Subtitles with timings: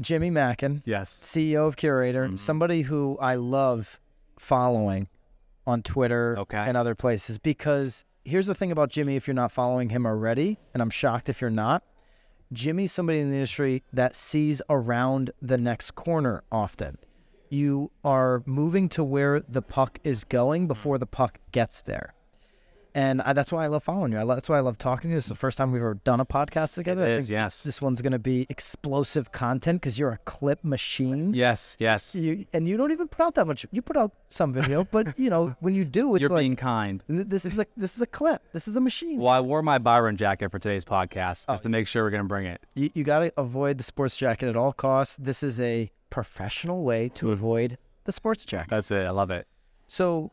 [0.00, 1.10] Jimmy Mackin, Yes.
[1.10, 2.38] CEO of Curaytor, Mhm.
[2.38, 3.98] somebody who I love
[4.38, 5.08] following
[5.66, 6.58] on Twitter Okay.
[6.58, 10.58] and other places because here's the thing about Jimmy if you're not following him already,
[10.74, 11.82] and I'm shocked if you're not.
[12.52, 16.98] Jimmy's somebody in the industry that sees around the next corner often.
[17.48, 22.12] You are moving to where the puck is going before the puck gets there.
[22.96, 24.18] And I, that's why I love following you.
[24.18, 25.18] I love, that's why I love talking to you.
[25.18, 27.04] This is the first time we've ever done a podcast together.
[27.04, 27.56] It I is, think yes.
[27.56, 31.34] This, this one's going to be explosive content because you're a clip machine.
[31.34, 31.76] Yes.
[31.78, 32.14] Yes.
[32.14, 33.66] You, and you don't even put out that much.
[33.70, 36.56] You put out some video, but you know when you do, it's You're like being
[36.56, 37.04] kind.
[37.06, 38.42] this is a this is a clip.
[38.54, 39.20] This is a machine.
[39.20, 41.52] Well, I wore my Byron jacket for today's podcast Oh.
[41.52, 42.62] just to make sure we're gonna bring it.
[42.74, 45.16] You, you got to avoid the sports jacket at all costs.
[45.16, 47.32] This is a professional way to hmm.
[47.32, 48.70] avoid the sports jacket.
[48.70, 49.04] That's it.
[49.04, 49.46] I love it.
[49.86, 50.30] So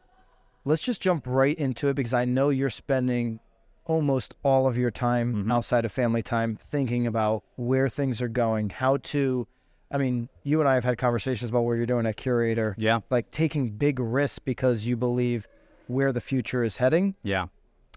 [0.66, 3.40] let's just jump right into it because I know you're spending
[3.86, 5.52] almost all of your time Mhm.
[5.52, 9.48] outside of family time thinking about where things are going, how to.
[9.92, 13.02] I mean, you and I have had conversations about what you're doing at Curaytor, Yeah.
[13.12, 15.48] like taking big risks because you believe
[15.88, 17.48] where the future is heading Yeah.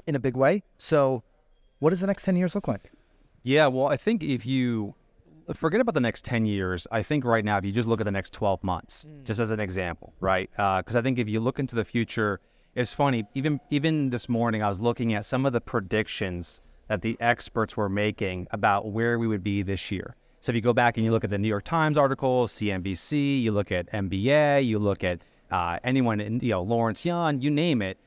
[0.07, 0.63] in a big way.
[0.77, 1.23] So,
[1.79, 2.91] what does the next 10 years look like?
[3.45, 4.95] Yeah, well, I think if you
[5.55, 8.05] forget about the next 10 years, I think right now, if you just look at
[8.05, 10.51] the next 12 months, just as an example, right?
[10.51, 12.41] Because I think if you look into the future,
[12.77, 13.25] it's funny.
[13.35, 17.77] Even even this morning, I was looking at some of the predictions that the experts
[17.77, 20.15] were making about where we would be this year.
[20.41, 23.43] So if you go back and you look at the New York Times articles, CNBC,
[23.43, 27.51] you look at MBA, you look at uh, anyone, in, you know, Lawrence Yun, you
[27.51, 27.99] name it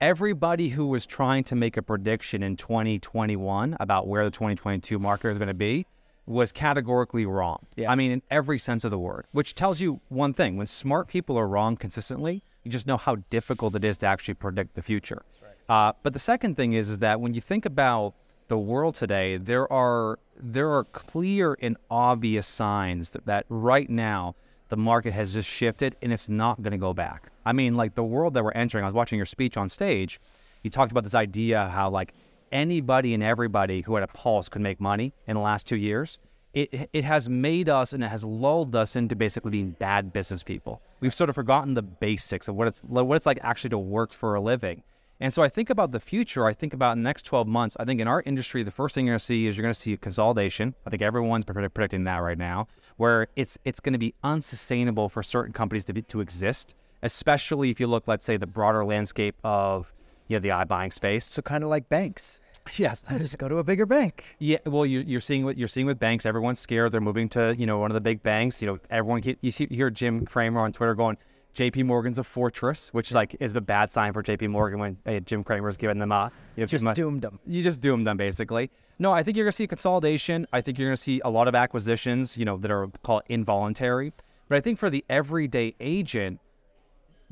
[0.00, 5.30] everybody who was trying to make a prediction in 2021 about where the 2022 market
[5.30, 5.86] is going to be
[6.26, 7.64] was categorically wrong.
[7.76, 7.90] Yeah.
[7.90, 11.06] I mean, in every sense of the word, which tells you one thing when smart
[11.06, 14.82] people are wrong consistently, you just know how difficult it is to actually predict the
[14.82, 15.22] future.
[15.68, 18.14] Uh, but the second thing is, is that when you think about
[18.48, 24.34] the world today, there are there are clear and obvious signs that, that right now
[24.68, 27.30] the market has just shifted and it's not going to go back.
[27.44, 28.84] I mean, like the world that we're entering.
[28.84, 30.20] I was watching your speech on stage.
[30.62, 32.14] You talked about this idea how like
[32.50, 36.18] anybody and everybody who had a pulse could make money in the last two years.
[36.54, 40.42] It it has made us and it has lulled us into basically being bad business
[40.42, 40.82] people.
[41.00, 44.10] We've sort of forgotten the basics of what it's what it's like actually to work
[44.10, 44.82] for a living.
[45.22, 46.46] And so I think about the future.
[46.46, 47.76] I think about the next 12 months.
[47.78, 49.72] I think in our industry, the first thing you're going to see is you're going
[49.72, 50.74] to see consolidation.
[50.84, 55.22] I think everyone's predicting that right now, where it's it's going to be unsustainable for
[55.22, 56.74] certain companies to be, to exist,
[57.04, 59.94] especially if you look, let's say, the broader landscape of
[60.26, 61.26] you know the iBuying space.
[61.26, 62.40] So, kind of like banks.
[62.76, 64.24] Yes, Just go to a bigger bank.
[64.38, 66.24] yeah, well, you, you're seeing what you're seeing with banks.
[66.26, 66.92] Everyone's scared.
[66.92, 68.62] They're moving to you know one of the big banks.
[68.62, 71.18] You know, everyone he- you see you hear Jim Cramer on Twitter going,
[71.54, 71.82] "J.P.
[71.82, 74.46] Morgan's a fortress," which like is a bad sign for J.P.
[74.48, 77.38] Morgan when hey, Jim Cramer's giving them a you know, Just much- doomed them.
[77.46, 78.70] you just doomed them basically.
[78.98, 80.46] No, I think you're gonna see consolidation.
[80.52, 82.36] I think you're gonna see a lot of acquisitions.
[82.36, 84.12] You know that are called involuntary.
[84.48, 86.38] But I think for the everyday agent,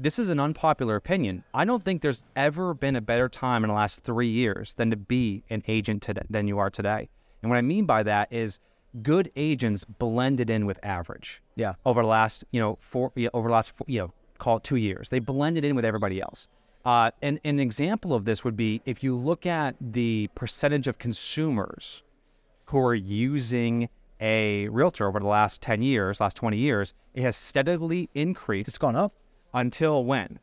[0.01, 1.45] this is an unpopular opinion.
[1.53, 4.91] I don't think there's ever been a better time in the last three years than
[4.91, 7.11] to be an agent today than you are today.
[7.43, 8.61] And what I mean by that is
[9.03, 11.75] good agents blended in with average Yeah.
[11.85, 14.65] over the last, you know, four, yeah, over the last, four, you know, call it
[14.65, 15.11] two years.
[15.11, 16.49] They blended in with everybody else.
[16.83, 20.99] Uh, and an example of this would be if you look at the percentage of
[20.99, 22.03] consumers
[22.67, 27.37] who are using a realtor over the last 10 years, last 20 years, it has
[27.37, 29.13] steadily increased It's gone up.
[29.53, 30.39] Until when?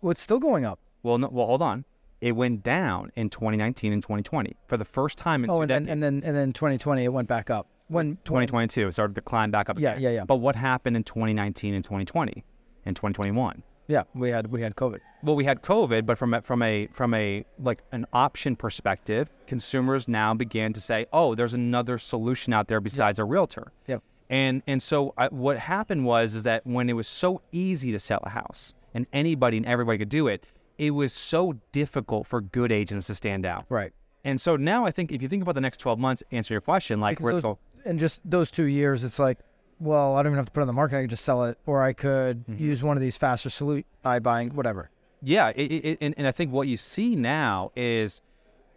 [0.00, 0.78] Well, it's still going up.
[1.02, 1.84] Well, no, well, hold on.
[2.20, 5.70] It went down in 2019 and 2020 for the first time in Oh, two and
[5.70, 5.92] then, decades.
[5.92, 7.66] and then and then 2020 it went back up.
[7.88, 9.78] When 2022 it started to climb back up.
[9.78, 10.02] Yeah, again.
[10.02, 10.24] yeah, yeah.
[10.24, 12.44] But what happened in 2019 and 2020
[12.86, 13.62] and 2021?
[13.86, 15.00] yeah, we had we had COVID.
[15.22, 19.28] Well, we had COVID, but from a, from a from a like an option perspective,
[19.46, 24.02] consumers now began to say, "Oh, there's another solution out there besides a realtor." Yep.
[24.30, 27.98] And and so I, what happened was is that when it was so easy to
[27.98, 30.44] sell a house and anybody and everybody could do it,
[30.78, 33.64] it was so difficult for good agents to stand out.
[33.68, 33.92] Right.
[34.24, 36.60] And so now I think if you think about the next 12 months, answer your
[36.62, 37.58] question, like Because where's those- go?
[37.84, 39.38] And just those two years, it's like,
[39.78, 40.96] well, I don't even have to put it on the market.
[40.96, 42.62] I can just sell it, or I could Mm-hmm.
[42.64, 44.88] use one of these faster salute buying, whatever.
[45.20, 48.22] Yeah, it, it, and, and I think what you see now is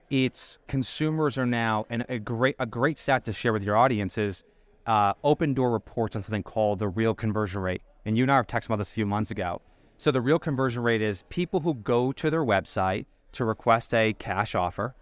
[0.09, 4.17] it's consumers are now, and a great a great stat to share with your audience
[4.17, 4.44] is
[4.87, 7.81] uh, Opendoor reports on something called the real conversion rate.
[8.05, 9.61] And you and I were texting about this a few months ago.
[9.97, 14.13] So the real conversion rate is people who go to their website to request a
[14.13, 14.95] cash offer,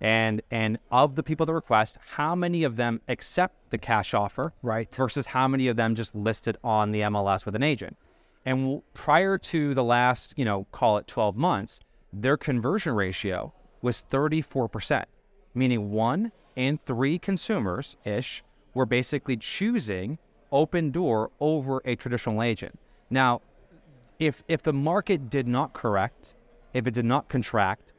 [0.00, 4.52] and and of the people that request, how many of them accept the cash offer,
[4.60, 4.92] Right.
[4.94, 7.96] versus how many of them just listed on the MLS with an agent.
[8.44, 11.80] And prior to the last, you know, call it 12 months,
[12.12, 15.04] their conversion ratio was 34%,
[15.54, 18.42] meaning one in three consumers ish
[18.74, 20.18] were basically choosing
[20.52, 22.78] Opendoor over a traditional agent.
[23.10, 23.40] Now,
[24.18, 26.36] if if the market did not correct,
[26.74, 27.92] if it did not contract,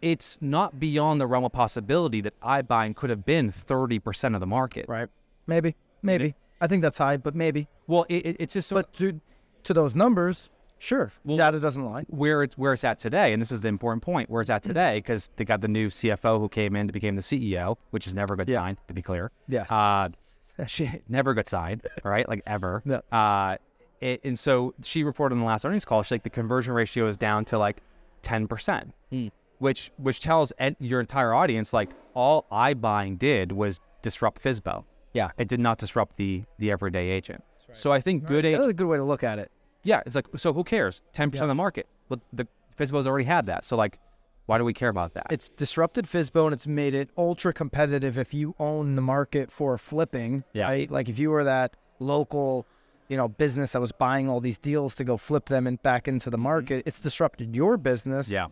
[0.00, 4.46] it's not beyond the realm of possibility that iBuying could have been 30% of the
[4.46, 4.86] market.
[4.88, 5.08] Right.
[5.46, 5.74] Maybe.
[6.02, 6.36] Maybe.
[6.60, 7.68] I think that's high, but maybe.
[7.88, 9.20] Well, it, it- it's just so But to
[9.64, 11.12] to those numbers, sure.
[11.24, 12.04] Well- data doesn't lie.
[12.08, 14.62] where it's where it's at today, and this is the important point, where it's at
[14.62, 18.06] today, because they got the new CFO who came in to become the CEO, which
[18.06, 18.58] is never a good Yeah.
[18.60, 19.30] sign, to be clear.
[19.48, 19.70] Yes.
[19.70, 20.08] Uh,
[20.66, 22.28] she, never a good sign, all right?
[22.28, 22.82] Like ever.
[22.84, 23.00] No.
[23.12, 23.56] Uh,
[24.00, 27.06] it, and so she reported in the last earnings call, she's like the conversion ratio
[27.08, 27.78] is down to like
[28.22, 29.28] ten percent, Hmm.
[29.58, 34.84] which which tells en- your entire audience like all iBuying did was disrupt FSBO.
[35.14, 35.30] Yeah.
[35.38, 37.42] It did not disrupt the the everyday agent.
[37.72, 39.50] So I think good That's a good way to look at it.
[39.88, 40.52] Yeah, it's like so.
[40.52, 41.02] Who cares?
[41.14, 41.86] Ten percent of the market.
[42.10, 42.46] But the
[42.76, 43.64] FSBO's already had that.
[43.64, 43.98] So like,
[44.44, 45.26] why do we care about that?
[45.30, 49.78] It's disrupted FISBO and it's made it ultra competitive if you own the market for
[49.78, 50.44] flipping.
[50.52, 50.64] Yeah.
[50.64, 50.90] Right?
[50.90, 52.66] Like if you were that local,
[53.08, 56.06] you know, business that was buying all these deals to go flip them and back
[56.06, 58.26] into the market, it's disrupted your business.
[58.26, 58.34] Mm-hmm.
[58.34, 58.46] yeah,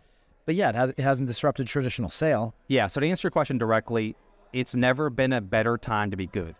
[0.46, 2.54] But yeah, it, has, it hasn't disrupted traditional sale.
[2.68, 2.86] yeah.
[2.86, 4.16] So to answer your question directly,
[4.54, 6.54] it's never been a better time to be good,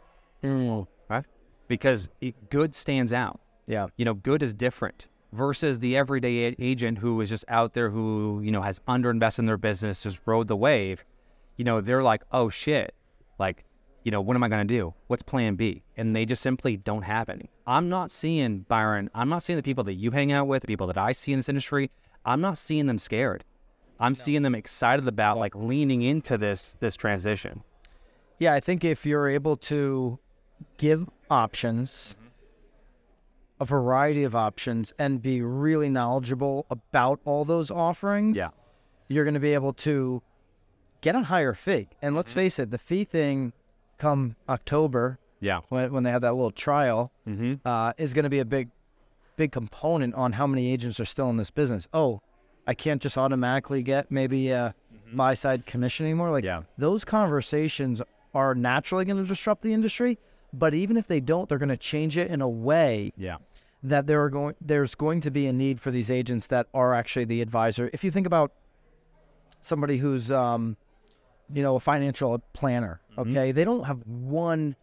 [1.08, 1.25] right?
[1.67, 3.40] Because it, good stands out.
[3.66, 3.88] Yeah.
[3.96, 7.90] You know, good is different versus the everyday a- agent who is just out there
[7.90, 11.04] who you know has underinvested in their business, just rode the wave.
[11.56, 12.94] You know, they're like, oh shit,
[13.38, 13.64] like.
[14.04, 14.94] You know, what am I going to do?
[15.08, 15.82] What's plan B?
[15.96, 17.50] And they just simply don't have any.
[17.66, 20.68] I'm not seeing, Byron, I'm not seeing the people that you hang out with, the
[20.68, 21.90] people that I see in this industry,
[22.24, 23.42] I'm not seeing them scared.
[23.98, 27.64] I'm seeing them excited about like leaning into this this transition.
[28.38, 30.18] Yeah, I think if you're able to
[30.76, 32.25] give options, mm-hmm.
[33.61, 38.50] A variety of options, and be really knowledgeable about all those offerings, yeah.
[39.08, 40.23] you're going to be able to
[41.00, 41.88] get a higher fee.
[42.03, 43.53] And let's face it, the fee thing
[43.99, 45.61] come October Yeah.
[45.70, 47.55] when, when they have that little trial Mm-hmm.
[47.67, 48.69] uh, is going to be a big,
[49.37, 51.88] big component on how many agents are still in this business.
[51.94, 52.20] Oh,
[52.67, 54.75] I can't just automatically get maybe a
[55.14, 56.31] buy side commission anymore.
[56.31, 56.62] Like Yeah.
[56.76, 58.02] those conversations
[58.35, 60.19] are naturally going to disrupt the industry.
[60.52, 63.37] But even if they don't, they're going to change it in a way Yeah.
[63.82, 66.94] that there are going there's going to be a need for these agents that are
[66.94, 67.90] actually the advisor.
[67.93, 68.52] If you think about
[69.60, 70.76] somebody who's um,
[71.52, 74.76] you know, a financial planner, okay, they don't have one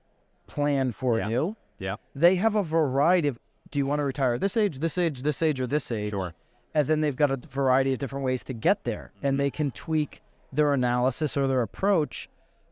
[0.48, 1.30] plan for Mm-hmm.
[1.30, 1.36] Yeah.
[1.36, 1.56] you.
[1.80, 1.96] Yeah.
[2.16, 3.40] They have a variety of
[3.72, 6.12] do you want to retire at this age, this age, this age, or this age?
[6.12, 6.34] Sure.
[6.76, 9.12] And then they've got a variety of different ways to get there.
[9.18, 9.26] Mm-hmm.
[9.26, 10.22] And they can tweak
[10.52, 12.30] their analysis or their approach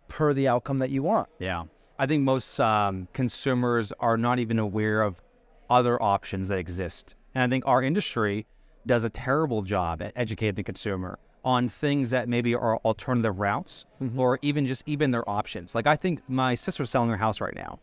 [0.07, 1.27] per the outcome that you want.
[1.39, 1.63] Yeah.
[2.01, 5.21] I think most um, consumers are not even aware of
[5.69, 7.13] other options that exist.
[7.35, 8.47] And I think our industry
[8.87, 13.85] does a terrible job at educating the consumer on things that maybe are alternative routes
[14.17, 15.75] or even just even their options.
[15.75, 17.77] Like I think my sister's selling her house right now,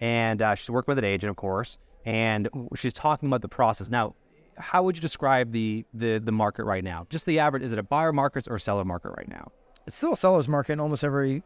[0.00, 3.90] and uh, she's working with an agent, of course, and she's talking about the process.
[3.90, 4.14] Now,
[4.58, 7.08] how would you describe the the the market right now?
[7.10, 7.64] Just the average.
[7.64, 9.50] Is it a buyer market or a seller market right now?
[9.88, 11.42] It's still a seller's market in almost every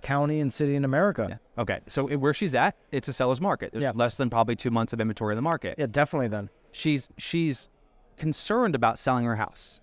[0.00, 1.26] county and city in America.
[1.30, 3.72] Yeah, Okay, so where she's at, it's a seller's market.
[3.72, 3.92] There's Yeah.
[3.94, 5.76] less than probably two months of inventory in the market.
[5.78, 6.48] Yeah, definitely then.
[6.72, 7.68] She's she's
[8.16, 9.80] concerned about selling her house.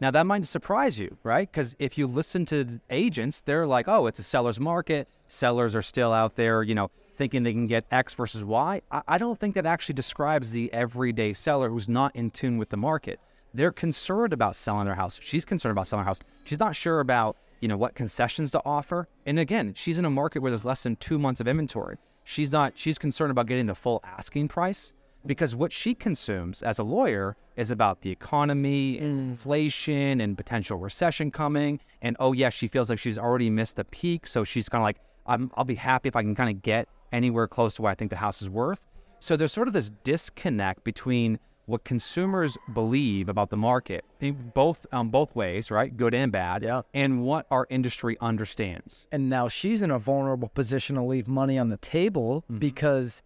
[0.00, 1.50] Now that might surprise you, right?
[1.50, 5.08] Because if you listen to agents, they're like, "Oh, it's a seller's market.
[5.28, 9.02] Sellers are still out there, you know, thinking they can get X versus Y." I,
[9.08, 12.76] I don't think that actually describes the everyday seller who's not in tune with the
[12.76, 13.20] market.
[13.54, 15.18] They're concerned about selling their house.
[15.22, 16.20] She's concerned about selling her house.
[16.44, 19.08] She's not sure about you know what concessions to offer.
[19.26, 21.96] And again, she's in a market where there's less than two months of inventory.
[22.22, 22.78] She's not.
[22.78, 24.92] She's concerned about getting the full asking price
[25.26, 30.78] because what she consumes as a lawyer is about the economy and inflation and potential
[30.78, 31.80] recession coming.
[32.02, 34.84] And oh yes, she feels like she's already missed the peak, so she's kind of
[34.84, 37.90] like, I'm, I'll be happy if I can kind of get anywhere close to what
[37.90, 38.86] I think the house is worth.
[39.18, 44.86] So there's sort of this disconnect between what consumers believe about the market, in both
[44.92, 46.82] um, both ways, right, good and bad, Yeah.
[46.94, 49.06] and what our industry understands.
[49.12, 53.22] And now she's in a vulnerable position to leave money on the table because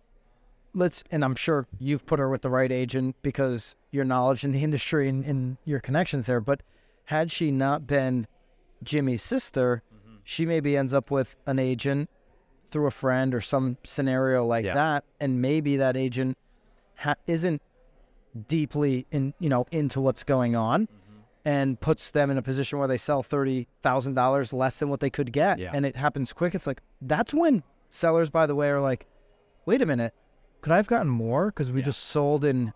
[0.73, 4.53] let's and I'm sure you've put her with the right agent because your knowledge in
[4.53, 6.41] the industry and, and your connections there.
[6.41, 6.63] But
[7.05, 8.27] had she not been
[8.83, 9.83] Jimmy's sister,
[10.25, 12.09] she maybe ends up with an agent
[12.71, 14.75] through a friend or some scenario like Yeah.
[14.75, 16.39] that, and maybe that agent
[16.97, 17.61] ha- isn't
[18.49, 20.83] deeply in you know into what's going on.
[20.83, 20.97] Mm-hmm.
[21.43, 25.01] And puts them in a position where they sell thirty thousand dollars less than what
[25.01, 25.71] they could get, Yeah.
[25.73, 26.55] and it happens quick.
[26.55, 29.07] It's like that's when sellers, by the way, are like,
[29.65, 30.13] "Wait a minute,
[30.61, 31.47] could I have gotten more?
[31.47, 32.75] Because we just sold in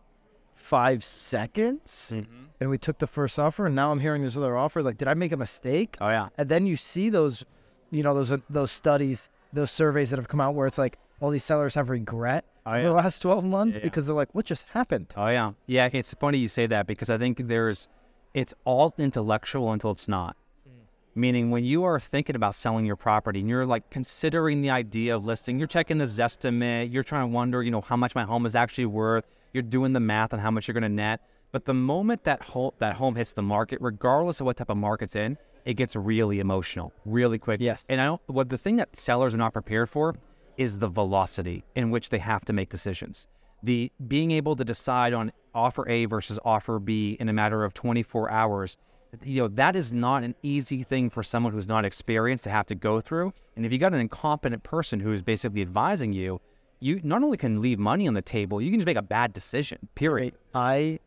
[0.55, 2.45] five seconds, mm-hmm.
[2.59, 4.83] and we took the first offer, and now I'm hearing this other offer.
[4.83, 5.97] Like, did I make a mistake?
[6.01, 7.45] Oh yeah, And then you see those,
[7.91, 10.99] you know, those uh, those studies those surveys that have come out where it's like
[11.21, 12.83] all these sellers have regret Oh, yeah.
[12.85, 13.85] the last 12 months Yeah, yeah.
[13.85, 15.13] because they're like, what just happened?
[15.17, 15.89] Oh yeah, yeah.
[15.93, 17.89] It's funny you say that because I think there's,
[18.33, 20.37] it's all intellectual until it's not.
[20.67, 21.21] Hmm.
[21.21, 25.15] Meaning, when you are thinking about selling your property and you're like considering the idea
[25.15, 28.25] of listing, you're checking the Zestimate, you're trying to wonder, you know, how much my
[28.25, 29.27] home is actually worth.
[29.53, 31.21] You're doing the math on how much you're going to net.
[31.53, 34.77] But the moment that home that home hits the market, regardless of what type of
[34.79, 37.61] market's in, it gets really emotional, really quick.
[37.61, 37.85] Yes.
[37.89, 38.21] And I don't.
[38.27, 40.17] What the thing that sellers are not prepared for
[40.57, 43.29] is the velocity in which they have to make decisions.
[43.63, 47.73] The being able to decide on offer A versus offer B in a matter of
[47.75, 48.77] 24 hours,
[49.23, 52.67] you know, that is not an easy thing for someone who's not experienced to have
[52.67, 53.33] to go through.
[53.57, 56.41] And if you got an incompetent person who is basically advising you,
[56.81, 59.33] you not only can leave money on the table, you can just make a bad
[59.33, 59.89] decision.
[59.95, 60.37] Period.
[60.55, 60.99] I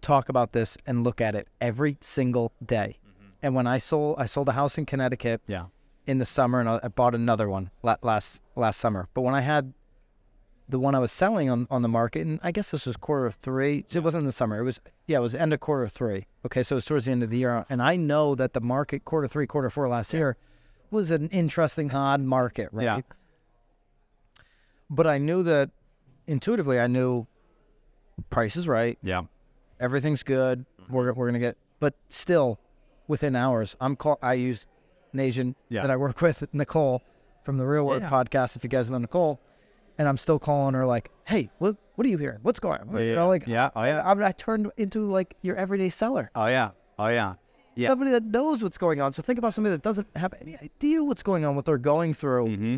[0.00, 2.96] talk about this and look at it every single day.
[3.04, 3.26] Mm-hmm.
[3.42, 5.66] And when I sold, I sold a house in Connecticut Yeah.
[6.06, 9.08] In the summer, and I I bought another one last last summer.
[9.14, 9.72] But when I had
[10.68, 13.30] the one I was selling on, on the market, and I guess this was quarter
[13.30, 13.84] three.
[13.92, 14.58] It wasn't in the summer.
[14.58, 16.26] It was yeah, it was end of quarter three.
[16.44, 18.60] Okay, so it was towards the end of the year, and I know that the
[18.60, 20.36] market quarter three, quarter four last year
[20.90, 22.84] was an interesting odd market, right?
[22.84, 23.00] Yeah.
[24.88, 25.70] But I knew that
[26.26, 27.26] intuitively, I knew
[28.30, 29.22] price is right, Yeah.
[29.80, 30.64] everything's good.
[30.88, 32.58] We're we're gonna get, but still,
[33.08, 34.18] within hours, I'm call.
[34.22, 34.66] I use
[35.16, 35.82] an agent Yeah.
[35.82, 37.02] that I work with, Nicole,
[37.44, 38.10] from the Real World Yeah.
[38.10, 38.56] podcast.
[38.56, 39.40] If you guys know Nicole,
[39.98, 42.38] and I'm still calling her like, "Hey, what what are you hearing?
[42.42, 43.70] What's going on?" You know, like yeah.
[43.74, 44.02] Oh yeah.
[44.02, 46.70] I, I turned into like your everyday seller, Oh yeah.
[46.98, 47.34] Oh yeah.
[47.74, 47.88] Yeah.
[47.88, 49.12] somebody that knows what's going on.
[49.12, 52.14] So think about somebody that doesn't have any idea what's going on, what they're going
[52.14, 52.76] through Mm-hmm.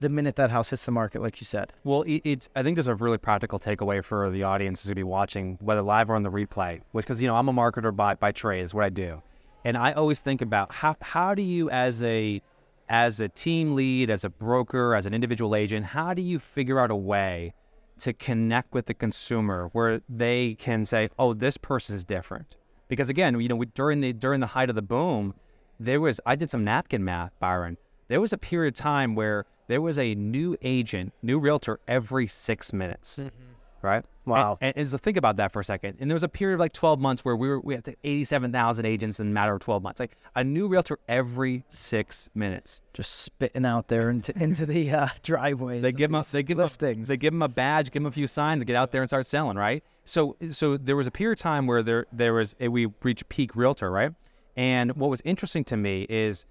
[0.00, 1.72] the minute that house hits the market, like you said.
[1.84, 2.48] Well, it, it's.
[2.56, 5.82] I think there's a really practical takeaway for the audience who's gonna be watching, whether
[5.82, 6.80] live or on the replay.
[6.92, 9.22] Which, because you know, I'm a marketer by by trade, is what I do,
[9.64, 12.42] and I always think about how how do you as a
[12.88, 16.80] as a team lead, as a broker, as an individual agent, how do you figure
[16.80, 17.54] out a way
[17.98, 22.56] to connect with the consumer where they can say, "Oh, this person is different,"
[22.88, 25.34] because again, you know, we, during the during the height of the boom,
[25.78, 27.76] there was I did some napkin math, Byron.
[28.08, 32.26] There was a period of time where there was a new agent, new realtor every
[32.26, 33.49] six minutes, mm-hmm.
[33.82, 34.04] Right?
[34.26, 34.58] Wow.
[34.60, 35.96] And, and, so think about that for a second.
[35.98, 38.84] And there was a period of like 12 months where we were we had 87,000
[38.84, 42.82] agents in a matter of 12 months, like a new realtor every six minutes.
[42.92, 45.82] Just spitting out there into into the uh, driveways.
[45.82, 48.12] They give them, these they give them, they give them a badge, give them a
[48.12, 49.82] few signs, get out there and start selling, right?
[50.04, 53.28] So, so there was a period of time where there, there was a, we reached
[53.28, 54.12] peak realtor, right?
[54.56, 56.46] And what was interesting to me is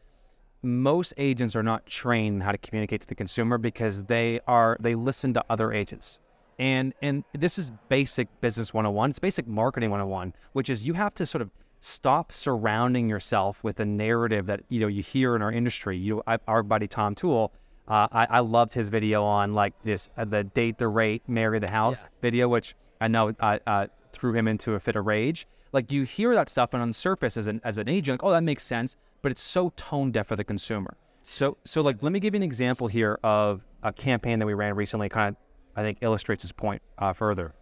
[0.61, 4.95] most agents are not trained how to communicate to the consumer because they are they
[4.95, 6.19] listen to other agents.
[6.59, 9.11] And and this is basic business 101.
[9.11, 11.49] It's basic marketing 101, which is you have to sort of
[11.79, 15.97] stop surrounding yourself with a narrative that you know you hear in our industry.
[15.97, 17.53] You, I, our buddy Tom Toole,
[17.87, 21.59] uh, I, I loved his video on like this uh, the date the rate, marry
[21.59, 22.09] the house Yeah.
[22.21, 25.47] video, which I know uh, uh, threw him into a fit of rage.
[25.71, 28.27] Like you hear that stuff, and on the surface, as an as an agent, like,
[28.29, 30.97] oh, that makes sense, but it's so tone deaf for the consumer.
[31.21, 34.53] So so like let me give you an example here of a campaign that we
[34.53, 35.07] ran recently.
[35.07, 35.41] Kind of,
[35.79, 37.53] I think illustrates this point uh, further,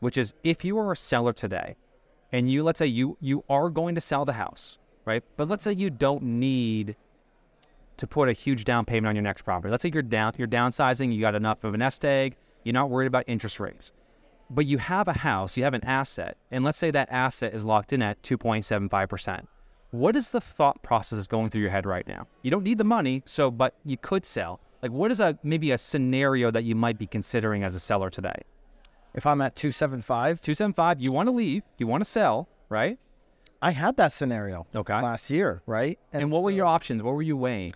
[0.00, 1.76] which is if you are a seller today,
[2.32, 5.22] and you let's say you you are going to sell the house, right?
[5.36, 6.96] But let's say you don't need
[7.98, 9.70] to put a huge down payment on your next property.
[9.70, 12.88] Let's say you're down you're downsizing, you got enough of a nest egg, you're not
[12.88, 13.92] worried about interest rates.
[14.48, 17.62] But you have a house, you have an asset, and let's say that asset is
[17.62, 19.46] locked in at 2.75%.
[19.90, 22.26] What is the thought process going through your head right now?
[22.40, 24.60] You don't need the money, so but you could sell.
[24.84, 28.10] Like what is a maybe a scenario that you might be considering as a seller
[28.10, 28.42] today?
[29.14, 32.48] if I'm at two seven five, 275, you want to leave, you want to sell,
[32.68, 32.98] right?
[33.62, 35.00] I had that scenario Okay.
[35.00, 35.98] last year, right?
[36.12, 37.02] And what were your options?
[37.02, 37.72] What were you weighing?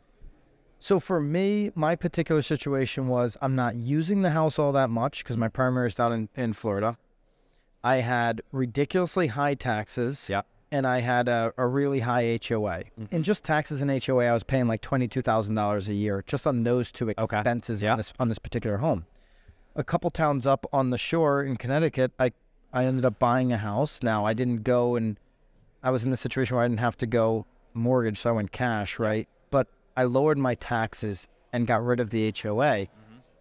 [0.80, 5.24] So for me, my particular situation was I'm not using the house all that much
[5.24, 6.98] because my primary is down in, in Florida.
[7.82, 10.28] I had ridiculously high taxes.
[10.28, 10.42] Yeah.
[10.70, 12.82] And I had a, a really high HOA.
[13.10, 16.46] And just taxes and HOA, I was paying like twenty-two thousand dollars a year just
[16.46, 17.38] on those two Okay.
[17.38, 17.92] expenses Yeah.
[17.92, 19.06] on this on this particular home.
[19.76, 22.32] A couple towns up on the shore in Connecticut, I
[22.72, 24.02] I ended up buying a house.
[24.02, 25.18] Now I didn't go and
[25.82, 28.52] I was in the situation where I didn't have to go mortgage, so I went
[28.52, 29.26] cash, right?
[29.50, 32.88] But I lowered my taxes and got rid of the HOA,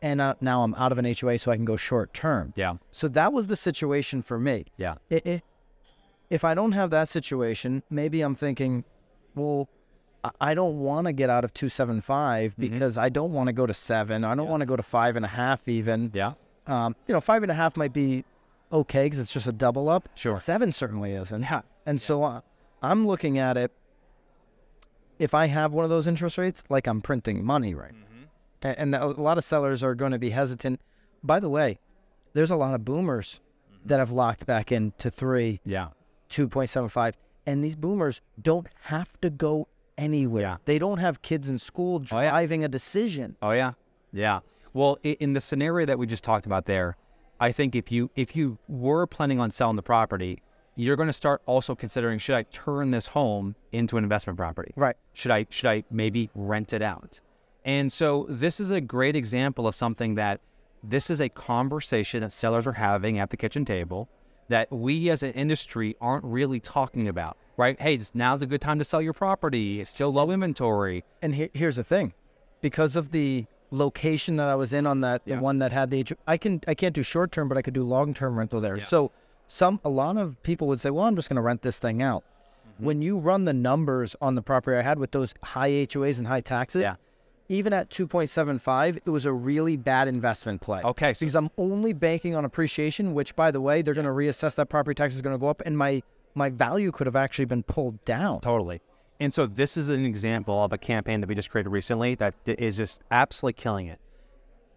[0.01, 2.53] and uh, now I'm out of an HOA, so I can go short term.
[2.55, 2.75] Yeah.
[2.91, 4.65] So that was the situation for me.
[4.77, 4.95] Yeah.
[5.11, 5.41] I- i-
[6.29, 8.83] if I don't have that situation, maybe I'm thinking,
[9.35, 9.69] well,
[10.41, 13.73] I- don't want to get out of 275 because I don't want to go to
[13.73, 14.23] seven.
[14.25, 16.11] I don't want to go to five and a half even.
[16.13, 16.33] Yeah.
[16.65, 18.25] Um, you know, five and a half might be
[18.73, 20.09] okay because it's just a double up.
[20.15, 20.39] Sure.
[20.39, 21.41] Seven certainly isn't.
[21.43, 21.61] Yeah.
[21.85, 22.41] And so uh,
[22.81, 23.71] I'm looking at it.
[25.19, 27.93] If I have one of those interest rates, like I'm printing money, right?
[28.63, 30.81] A- And a lot of sellers are going to be hesitant.
[31.23, 31.79] By the way,
[32.33, 33.39] there's a lot of boomers
[33.71, 33.87] Mm-hmm.
[33.89, 35.89] that have locked back into three, Yeah.
[36.29, 37.13] 2.75.
[37.45, 39.67] And these boomers don't have to go
[39.97, 40.41] anywhere.
[40.41, 40.57] Yeah.
[40.65, 42.29] They don't have kids in school Oh, yeah.
[42.29, 43.35] driving a decision.
[43.41, 43.73] Oh yeah,
[44.11, 44.39] yeah.
[44.73, 46.97] Well, in the scenario that we just talked about there,
[47.39, 50.41] I think if you if you were planning on selling the property,
[50.75, 54.73] you're going to start also considering should I turn this home into an investment property?
[54.75, 54.95] Right.
[55.13, 57.21] Should I should I maybe rent it out?
[57.65, 60.41] And so this is a great example of something that
[60.83, 64.09] this is a conversation that sellers are having at the kitchen table
[64.49, 67.79] that we as an industry aren't really talking about, right?
[67.79, 69.81] Hey, now's a good time to sell your property.
[69.81, 71.03] It's still low inventory.
[71.21, 72.13] And he- here's the thing,
[72.61, 75.35] because of the location that I was in on that, Yeah.
[75.35, 77.73] the one that had the, I can I can't do short term, but I could
[77.73, 78.77] do long term rental there.
[78.77, 78.85] Yeah.
[78.85, 79.11] So
[79.49, 82.01] some a lot of people would say, well, I'm just going to rent this thing
[82.01, 82.23] out.
[82.23, 82.85] Mm-hmm.
[82.85, 86.27] When you run the numbers on the property I had with those high HOAs and
[86.27, 86.95] high taxes, Yeah.
[87.49, 90.81] Even at 2.75, it was a really bad investment play.
[90.83, 94.11] Okay, so because I'm only banking on appreciation, which by the way, they're going to
[94.11, 96.01] reassess that property tax is going to go up, and my
[96.35, 98.41] my value could have actually been pulled down.
[98.41, 98.79] Totally.
[99.19, 102.35] And so this is an example of a campaign that we just created recently that
[102.45, 103.99] is just absolutely killing it,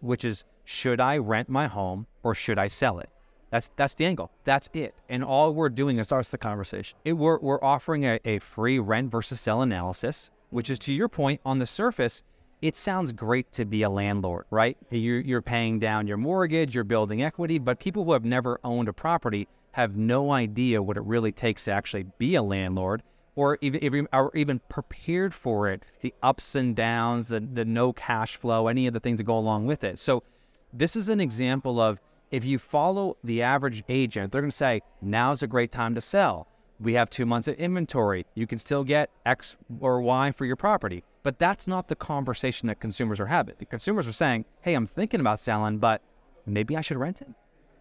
[0.01, 3.11] which is should I rent my home or should I sell it?
[3.51, 4.31] That's that's the angle.
[4.45, 4.95] That's it.
[5.09, 6.97] And all we're doing is starts the conversation.
[7.05, 11.09] it, we're, we're offering a, a free rent versus sell analysis, which is to your
[11.09, 12.23] point, on the surface,
[12.63, 14.77] it sounds great to be a landlord, right?
[14.91, 18.89] You're, you're paying down your mortgage, you're building equity, but people who have never owned
[18.89, 23.03] a property have no idea what it really takes to actually be a landlord
[23.37, 28.67] or even, even, prepared for it, the ups and downs, the, the no cash flow,
[28.67, 29.99] any of the things that go along with it.
[29.99, 30.23] So
[30.73, 32.01] this is an example of
[32.31, 36.01] if you follow the average agent, they're going to say, now's a great time to
[36.01, 36.49] sell.
[36.79, 38.27] We have two months of inventory.
[38.35, 41.05] You can still get X or Y for your property.
[41.23, 43.55] But that's not the conversation that consumers are having.
[43.59, 46.03] The consumers are saying, hey, I'm thinking about selling, but
[46.47, 47.29] maybe I should rent it,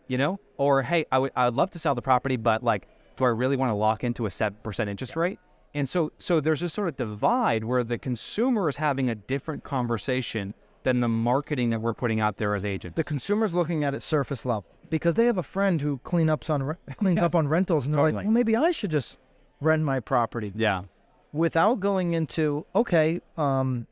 [0.07, 0.39] you know?
[0.57, 3.55] Or, hey, I would I'd love to sell the property, but like, do I really
[3.55, 5.39] want to lock into a 7% interest rate?
[5.73, 9.63] And so, so there's this sort of divide where the consumer is having a different
[9.63, 12.95] conversation than the marketing that we're putting out there as agents.
[12.95, 16.49] The consumer's looking at it surface level because they have a friend who clean ups
[16.49, 19.17] on re- cleans up on rentals, and they're like, well, maybe I should just
[19.61, 20.83] rent my property yeah.
[21.33, 23.87] Without going into okay, um,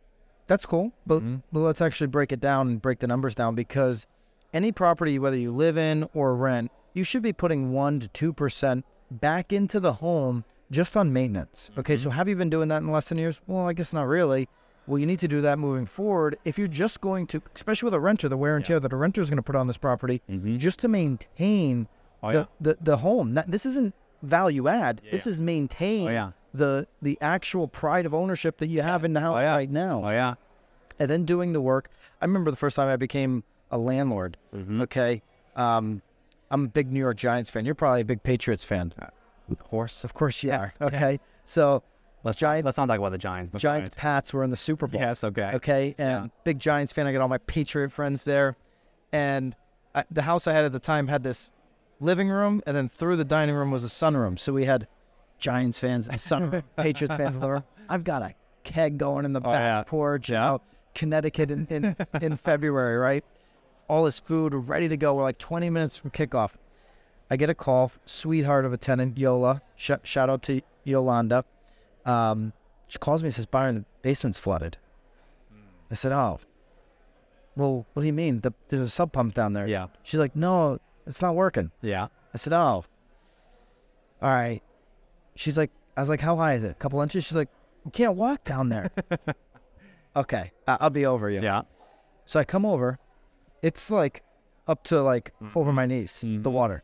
[0.47, 1.41] that's cool, but, Mhm.
[1.52, 4.08] but let's actually break it down and break the numbers down because
[4.54, 8.32] any property, whether you live in or rent, you should be putting one to two
[8.34, 11.69] percent back into the home just on maintenance.
[11.78, 13.39] Okay, so have you been doing that in the last ten years?
[13.47, 14.47] Well, I guess not really.
[14.88, 16.38] Well, you need to do that moving forward.
[16.45, 18.95] If you're just going to, especially with a renter, the wear and tear that a
[18.95, 20.58] renter is going to put on this property, Mhm.
[20.58, 21.88] just to maintain
[22.23, 22.45] Oh, the, yeah.
[22.62, 23.38] the the home.
[23.47, 25.02] This isn't value add.
[25.12, 25.34] This Yeah.
[25.34, 26.32] is maintain Oh, yeah.
[26.58, 29.54] The the actual pride of ownership that you have in the house yeah.
[29.56, 30.34] right now, Oh, yeah.
[31.00, 31.89] and then doing the work.
[32.22, 34.38] I remember the first time I became a landlord.
[34.56, 34.82] Mhm.
[34.84, 35.22] Okay,
[35.56, 36.02] um,
[36.52, 37.65] I'm a big New York Giants fan.
[37.65, 38.93] You're probably a big Patriots fan.
[39.50, 40.04] Of course.
[40.04, 40.88] Of course you Yes, are.
[40.88, 41.84] Okay, so
[42.24, 43.52] Let's, Giants- let's not talk about the Giants.
[43.52, 45.00] But Giants Pats were in the Super Bowl.
[45.00, 45.52] Yes, okay.
[45.56, 47.08] Okay, and big Giants fan.
[47.08, 48.58] I got all my Patriot friends there,
[49.13, 49.56] and
[49.96, 51.52] I, the house I had at the time had this
[52.00, 54.38] living room, and then through the dining room was a sunroom.
[54.38, 54.88] So we had
[55.38, 57.63] Giants fans and sunroom, Patriots fans.
[57.89, 59.84] I've got a keg going in the Oh, back yeah.
[59.86, 60.30] porch.
[60.30, 60.45] Yeah.
[60.50, 60.63] out
[60.95, 63.23] Connecticut in, in, in February, right?
[63.88, 65.13] All this food we're ready to go.
[65.13, 66.52] We're like 20 minutes from kickoff.
[67.30, 69.62] I get a call, sweetheart of a tenant, Yola.
[69.76, 71.45] Sh- shout out to Yolanda.
[72.06, 72.54] Um,
[72.88, 74.78] she calls me and says, Byron, the basement's flooded.
[75.91, 76.39] I said, oh,
[77.56, 78.41] well, what do you mean?
[78.41, 79.67] The, there's a sump pump down there.
[79.67, 79.88] Yeah.
[80.04, 81.71] She's like, no, it's not working.
[81.82, 82.08] Yeah.
[82.34, 82.84] I said, oh,
[84.21, 84.62] all right.
[85.38, 86.71] She's like, I was like, how high is it?
[86.71, 87.23] A couple inches?
[87.26, 87.50] She's like,
[87.86, 88.89] you can't walk down there.
[90.15, 91.41] okay, I- I'll be over you.
[91.41, 91.62] Yeah.
[92.26, 93.00] So I come over.
[93.62, 94.23] It's like
[94.67, 96.43] up to like over my knees, the Mhm.
[96.52, 96.84] water.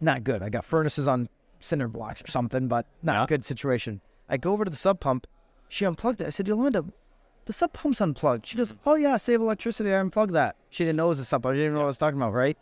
[0.00, 0.42] Not good.
[0.42, 1.28] I got furnaces on
[1.60, 3.24] cinder blocks or something, but not Yeah.
[3.24, 4.00] a good situation.
[4.28, 5.26] I go over to the sump pump.
[5.68, 6.26] She unplugged it.
[6.26, 6.84] I said, Yolanda,
[7.46, 8.46] the sump pump's unplugged.
[8.46, 8.88] She goes, Mm-hmm.
[8.88, 9.92] Oh, yeah, save electricity.
[9.92, 10.56] I unplugged that.
[10.70, 11.54] She didn't know it was a sump pump.
[11.54, 12.58] She didn't know what I was talking about, right?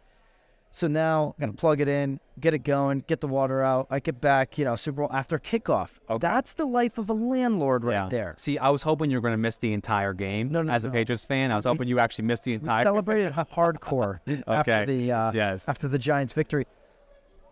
[0.75, 3.89] So now I'm going to plug it in, get it going, get the water out.
[3.91, 5.91] I get back, you know, Super Bowl after kickoff.
[6.09, 6.19] Okay.
[6.19, 8.09] That's the life of a landlord right yeah.
[8.09, 8.35] there.
[8.39, 10.51] See, I was hoping you were going to miss the entire game.
[10.51, 10.91] No, no, As a.
[10.91, 12.85] Patriots fan, I was hoping you actually missed the entire.
[12.85, 15.69] We celebrated hardcore after the uh, Yes.
[15.69, 16.67] after the Giants' victory.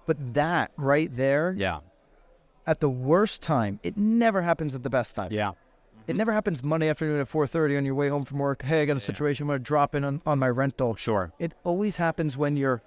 [0.06, 1.80] But that right there, Yeah.
[2.66, 5.30] at the worst time, it never happens at the best time.
[5.30, 5.52] Yeah.
[6.06, 8.62] It never happens Monday afternoon at 4:30 on your way home from work.
[8.62, 9.44] Hey, I got a situation.
[9.44, 10.96] I'm gonna drop in on, on my rental.
[10.96, 11.32] Sure.
[11.38, 12.80] It always happens when you're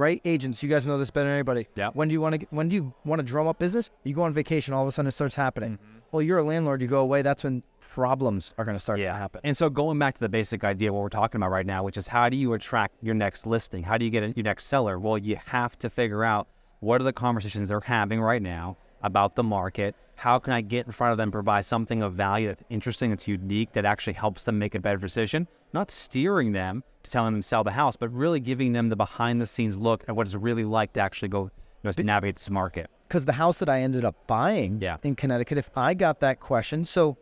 [0.00, 0.62] right agents.
[0.62, 1.68] You guys know this better than anybody.
[1.76, 1.90] Yeah.
[1.92, 3.90] When do you want to when do you want to drum up business?
[4.02, 4.74] You go on vacation.
[4.74, 5.72] All of a sudden, it starts happening.
[5.74, 5.98] Mm-hmm.
[6.10, 9.12] well, you're a landlord, you go away, that's when problems are going to start to
[9.12, 9.40] happen.
[9.44, 11.96] And so going back to the basic idea, what we're talking about right now, which
[11.96, 13.82] is how do you attract your next listing?
[13.82, 14.98] How do you get your next seller?
[14.98, 16.48] Well, you have to figure out
[16.80, 19.94] what are the conversations they're having right now about the market.
[20.14, 23.26] How can I get in front of them, provide something of value that's interesting, that's
[23.26, 25.46] unique, that actually helps them make a better decision?
[25.72, 28.96] Not steering them to telling them to sell the house, but really giving them the
[28.96, 31.50] behind the scenes look at what it's really like to actually go you
[31.84, 32.90] know, to navigate this market.
[33.08, 34.96] Because the house that I ended up buying Yeah.
[35.02, 37.16] in Connecticut, if I got that question, so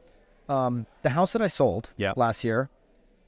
[0.48, 2.12] um, the house that I sold Yeah.
[2.16, 2.68] last year,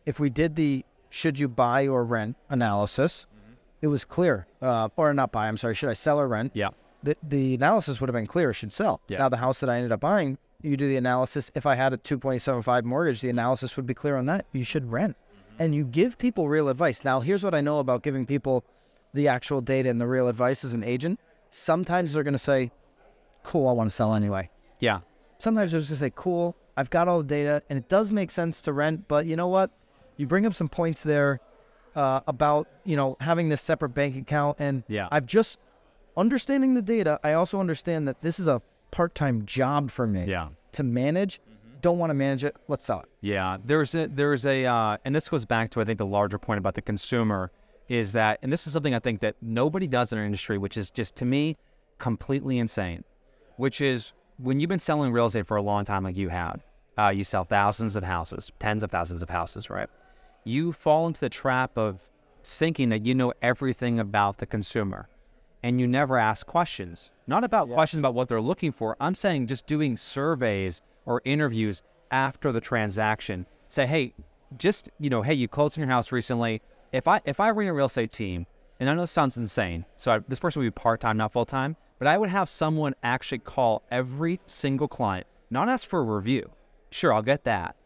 [0.06, 3.52] if we did the should you buy or rent analysis, Mm-hmm.
[3.82, 4.46] it was clear.
[4.62, 6.52] Uh, or not buy, I'm sorry, should I sell or rent?
[6.54, 6.68] Yeah.
[7.02, 9.00] The, the analysis would have been clear, should sell.
[9.08, 9.18] Yeah.
[9.18, 11.50] Now, the house that I ended up buying, you do the analysis.
[11.54, 14.46] If I had a 2.75 mortgage, the analysis would be clear on that.
[14.52, 15.16] You should rent.
[15.16, 15.62] Mm-hmm.
[15.62, 17.04] And you give people real advice.
[17.04, 18.64] Now, here's what I know about giving people
[19.12, 21.18] the actual data and the real advice as an agent.
[21.50, 22.70] Sometimes they're going to say,
[23.42, 24.50] cool, I want to sell anyway.
[24.78, 25.00] Yeah.
[25.38, 28.12] Sometimes they're just going to say, cool, I've got all the data and it does
[28.12, 29.08] make sense to rent.
[29.08, 29.70] But you know what?
[30.16, 31.40] You bring up some points there
[31.96, 34.58] uh, about, you know, having this separate bank account.
[34.60, 35.08] And Yeah.
[35.10, 35.58] I've just
[36.16, 37.18] understanding the data.
[37.24, 40.48] I also understand that this is a part time job for me Yeah.
[40.72, 41.40] to manage.
[41.80, 42.56] Don't want to manage it.
[42.68, 43.06] Let's sell it.
[43.22, 46.38] Yeah, there's a there's a uh, and this goes back to I think the larger
[46.38, 47.50] point about the consumer
[47.88, 50.76] is that and this is something I think that nobody does in our industry, which
[50.76, 51.56] is just to me
[51.98, 53.04] completely insane.
[53.56, 56.62] Which is when you've been selling real estate for a long time, like you had,
[56.98, 59.88] uh, you sell thousands of houses, tens of thousands of houses, right?
[60.44, 62.08] You fall into the trap of
[62.42, 65.08] thinking that you know everything about the consumer
[65.62, 67.12] and you never ask questions.
[67.26, 68.96] Not about questions about what they're looking for.
[69.00, 73.46] I'm saying just doing surveys or interviews after the transaction.
[73.68, 74.14] Say, hey,
[74.58, 76.62] just you know, hey, you closed on your house recently.
[76.92, 78.46] If I if I ran a real estate team,
[78.80, 81.32] and I know this sounds insane, so I, this person would be part time, not
[81.32, 86.00] full time, but I would have someone actually call every single client, not ask for
[86.00, 86.50] a review.
[86.90, 87.76] Sure, I'll get that.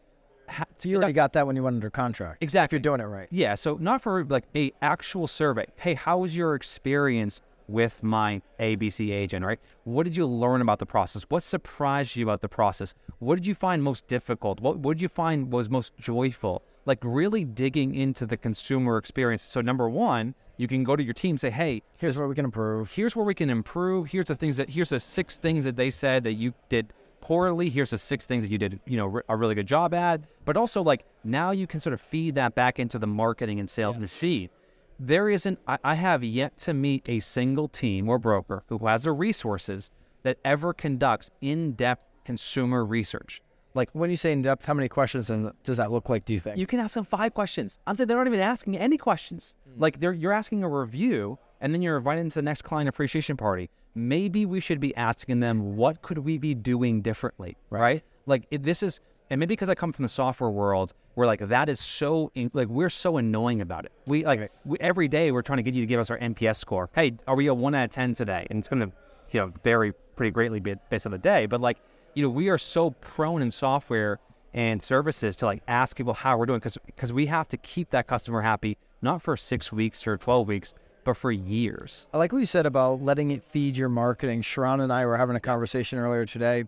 [0.48, 2.42] Ha- So you already got that when you went under contract.
[2.42, 2.76] Exactly.
[2.76, 3.28] If you're doing it right.
[3.30, 5.66] Yeah, so not for like a actual survey.
[5.76, 9.58] Hey, how was your experience with my ABC agent, right?
[9.84, 11.24] What did you learn about the process?
[11.28, 12.94] What surprised you about the process?
[13.18, 14.60] What did you find most difficult?
[14.60, 16.62] What, what did you find was most joyful?
[16.86, 19.42] Like really digging into the consumer experience.
[19.44, 22.34] So number one, you can go to your team and say, hey, Here's where we
[22.34, 22.92] can improve.
[22.92, 24.06] here's where we can improve.
[24.10, 27.70] Here's the things that here's the six things that they said that you did poorly.
[27.70, 30.20] Here's the six things that you did, you know, a really good job at.
[30.44, 33.68] But also like now you can sort of feed that back into the marketing and
[33.68, 34.50] sales machine.
[34.98, 39.04] There isn't I, I have yet to meet a single team or broker who has
[39.04, 39.90] the resources
[40.22, 43.40] that ever conducts in-depth consumer research.
[43.74, 46.24] Like When you say in depth, how many questions and does that look like?
[46.24, 46.56] Do you think?
[46.56, 47.80] you can ask them five questions.
[47.86, 49.56] I'm saying they're not even asking any questions.
[49.74, 49.80] Hmm.
[49.80, 53.36] Like they're you're asking a review, and then you're invited into the next client appreciation
[53.36, 53.70] party.
[53.96, 58.02] Maybe we should be asking them what could we be doing differently, right?
[58.26, 61.40] Like it, this is, and maybe because I come from the software world, where like
[61.40, 63.92] that is so in, like we're so annoying about it.
[64.06, 66.56] We like we, every day we're trying to get you to give us our NPS
[66.56, 66.90] score.
[66.94, 68.46] Hey, are we a one out of ten today?
[68.50, 68.92] And it's going to
[69.30, 71.78] you know vary pretty greatly based on the day, but like
[72.14, 74.20] you know we are so prone in software
[74.54, 77.90] and services to like ask people how we're doing because because we have to keep
[77.90, 82.32] that customer happy not for six weeks or 12 weeks but for years I like
[82.32, 84.42] what you said about letting it feed your marketing.
[84.42, 86.64] Sharran and I were having a conversation earlier today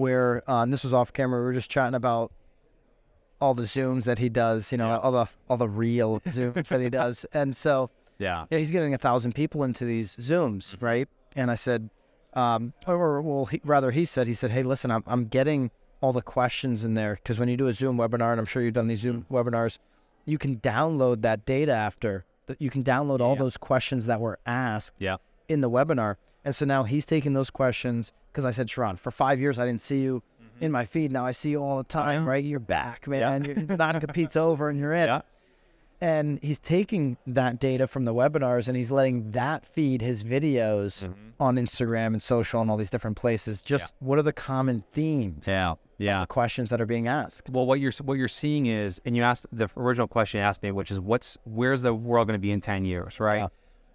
[0.00, 2.32] where, uh, and this was off camera, we were just chatting about
[3.40, 6.80] all the Zooms that he does, you know, all the all the real Zooms that
[6.80, 7.24] he does.
[7.32, 10.84] And so yeah yeah, he's getting a thousand people into these Zooms, Mm-hmm.
[10.84, 11.08] right?
[11.36, 11.90] And I said,
[12.34, 15.70] um, or well, he, rather he said, he said, hey, listen, I'm I'm getting
[16.02, 18.62] all the questions in there because when you do a Zoom webinar, and I'm sure
[18.62, 19.34] you've done these Zoom Mm-hmm.
[19.36, 19.78] webinars,
[20.26, 22.24] you can download that data after.
[22.46, 23.40] That you can download all Yeah.
[23.40, 25.16] those questions that were asked yeah
[25.48, 26.16] in the webinar.
[26.44, 29.66] And so now he's taking those questions because I said, Sharran, for five years I
[29.66, 30.64] didn't see you mm-hmm.
[30.64, 31.12] in my feed.
[31.12, 32.44] Now I see you all the time, right?
[32.44, 33.44] You're back, man.
[33.44, 35.06] You're not competes over and you're in.
[35.06, 35.22] Yeah.
[36.02, 41.04] And he's taking that data from the webinars and he's letting that feed his videos
[41.04, 41.12] mm-hmm.
[41.38, 43.60] on Instagram and social and all these different places.
[43.60, 45.46] Just what are the common themes?
[45.46, 47.50] yeah yeah The questions that are being asked.
[47.50, 50.62] well what you're what you're seeing is and you asked the original question you asked
[50.62, 53.48] me which is what's where's the world going to be in 10 years right Yeah.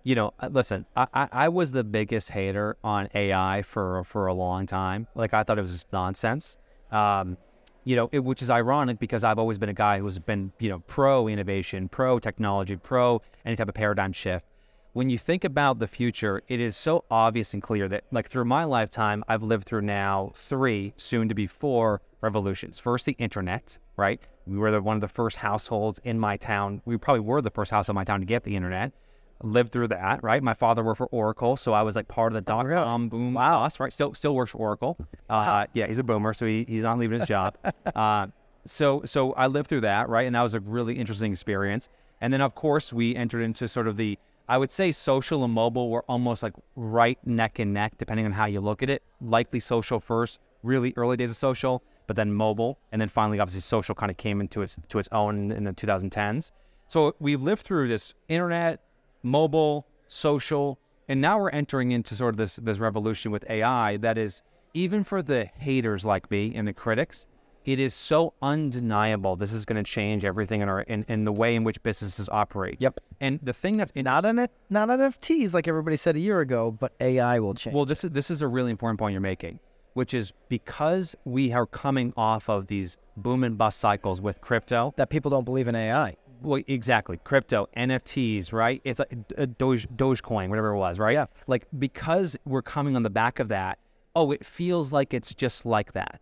[0.06, 4.28] You know uh, listen I, I i was the biggest hater on ai for for
[4.28, 6.58] a long time like i thought it was just nonsense
[6.91, 7.38] um
[7.84, 10.70] you know it, which is ironic because i've always been a guy who's been you
[10.70, 14.46] know pro innovation pro technology pro any type of paradigm shift
[14.94, 18.46] when you think about the future, it is so obvious and clear that, like, through
[18.46, 22.80] my lifetime, I've lived through now three, soon to be four revolutions.
[22.80, 24.22] First, the internet, right?
[24.48, 26.82] We were the, one of the first households in my town.
[26.86, 28.94] We probably were the first house in my town to get the internet.
[29.43, 30.41] Lived through that, right?
[30.41, 32.82] My father worked for Oracle, so I was like part of the dot really?
[32.84, 33.60] com boom Wow.
[33.60, 33.91] bust, right?
[33.91, 34.98] Still still works for Oracle.
[35.30, 37.58] Uh, yeah, he's a boomer, so he, he's not leaving his job.
[37.95, 38.28] uh,
[38.65, 40.26] so so I lived through that, right?
[40.26, 41.89] And that was a really interesting experience.
[42.21, 44.17] And then of course we entered into sort of the
[44.48, 48.32] I would say social and mobile were almost like right neck and neck, depending on
[48.32, 49.02] how you look at it.
[49.19, 53.62] Likely social first, really early days of social, but then mobile, and then finally, obviously,
[53.62, 56.52] social kind of came into its to its own in the 2010s.
[56.88, 58.80] So we lived through this internet,
[59.25, 64.17] mobile, social, and now we're entering into sort of this this revolution with AI that
[64.17, 67.27] is even for the haters like me and the critics,
[67.65, 69.35] it is so undeniable.
[69.35, 72.29] This is going to change everything in our in, in the way in which businesses
[72.29, 72.77] operate.
[72.79, 72.99] Yep.
[73.19, 76.71] And the thing that's Not on it, not NFTs like everybody said a year ago,
[76.71, 77.73] but AI will change.
[77.73, 79.59] Well, this is this is a really important point you're making,
[79.93, 84.93] which is because we are coming off of these boom and bust cycles with crypto.
[84.97, 86.17] that people don't believe in AI.
[86.41, 88.82] Well, exactly, crypto, NFTs, right?
[88.84, 91.13] It's like a Doge, Dogecoin, whatever it was, right?
[91.13, 91.26] Yeah.
[91.48, 93.80] Like because we're coming on the back of that.
[94.15, 96.21] Oh, it feels like it's just like that.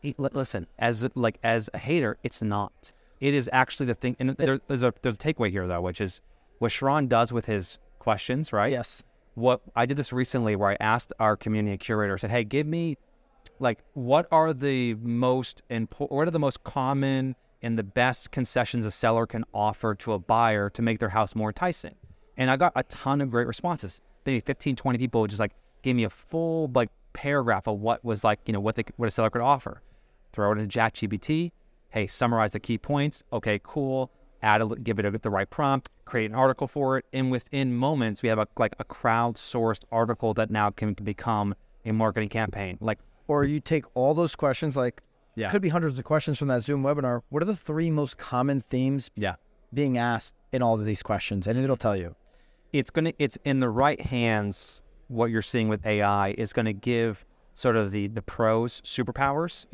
[0.00, 2.92] Hey, Listen, as like as a hater, it's not.
[3.20, 4.16] It is actually the thing.
[4.18, 6.20] And there, there's a there's a takeaway here though, which is
[6.58, 8.70] what Sharran does with his questions, right?
[8.72, 9.04] Yes.
[9.34, 12.66] what I did this recently where I asked our community curator, I said, "Hey, give
[12.66, 12.98] me
[13.60, 18.84] like what are the most important, what are the most common and the best concessions
[18.84, 21.94] a seller can offer to a buyer to make their house more enticing?"
[22.36, 24.00] And I got a ton of great responses.
[24.24, 28.24] Maybe 15, 20 people just like gave me a full like paragraph of what was
[28.24, 29.82] like, you know, what they what a seller could offer.
[30.32, 31.52] Throw it into ChatGPT.
[31.90, 33.22] Hey, summarize the key points.
[33.32, 34.10] Okay, cool.
[34.42, 35.90] Add a, give it a, the right prompt.
[36.04, 40.34] Create an article for it, and within moments, we have a like a crowdsourced article
[40.34, 42.78] that now can become a marketing campaign.
[42.80, 42.98] Like,
[43.28, 45.02] Or you take all those questions, like
[45.34, 45.50] Yeah.
[45.50, 47.22] could be hundreds of questions from that Zoom webinar.
[47.30, 49.36] What are the three most common themes yeah,
[49.72, 51.46] being asked in all of these questions?
[51.46, 52.14] And it'll tell you.
[52.72, 54.82] it's gonna it's in the right hands.
[55.08, 59.66] What you're seeing with AI is going to give sort of the the pros superpowers,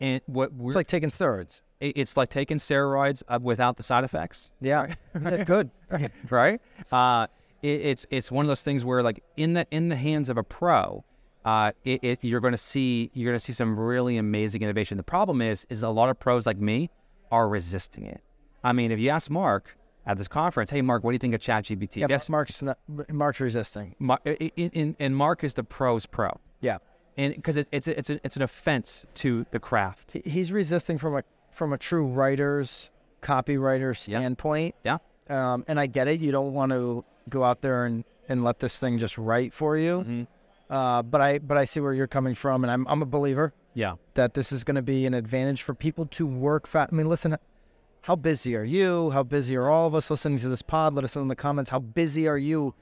[0.00, 1.60] and what we're It's like taking steroids.
[1.80, 4.50] it- it's like taking steroids uh, without the side effects.
[4.60, 4.94] Yeah.
[5.22, 5.70] Yeah, good.
[6.30, 6.60] right?
[6.92, 7.26] Uh,
[7.62, 10.36] it, it's it's one of those things where like in the in the hands of
[10.38, 11.04] a pro,
[11.48, 14.96] uh, it, it you're going to see you're going to see some really amazing innovation.
[14.96, 16.90] The problem is is a lot of pros like me
[17.36, 18.20] are resisting it.
[18.62, 21.34] I mean, if you ask Mark at this conference, hey Mark, what do you think
[21.34, 21.96] of ChatGPT?
[21.96, 22.78] Yeah, Yes, Mark's not,
[23.10, 23.94] Mark's resisting.
[23.98, 26.30] Mar- i- i- in, and Mark is the pros pro,
[26.60, 26.78] Yeah.
[27.16, 30.16] and because it, it's a, it's a, it's an offense to the craft.
[30.24, 32.90] He's resisting from a from a true writer's
[33.22, 34.74] copywriter standpoint.
[34.84, 34.98] Yeah.
[35.28, 36.20] Um, and I get it.
[36.20, 39.76] You don't want to go out there and, and let this thing just write for
[39.76, 39.98] you.
[39.98, 40.22] Mm-hmm.
[40.70, 43.52] Uh, but I but I see where you're coming from, and I'm I'm a believer
[43.74, 43.94] Yeah.
[44.14, 46.92] that this is going to be an advantage for people to work fast.
[46.92, 47.36] I mean, listen,
[48.02, 49.10] how busy are you?
[49.10, 50.94] How busy are all of us listening to this pod?
[50.94, 51.70] Let us know in the comments.
[51.70, 52.74] How busy are you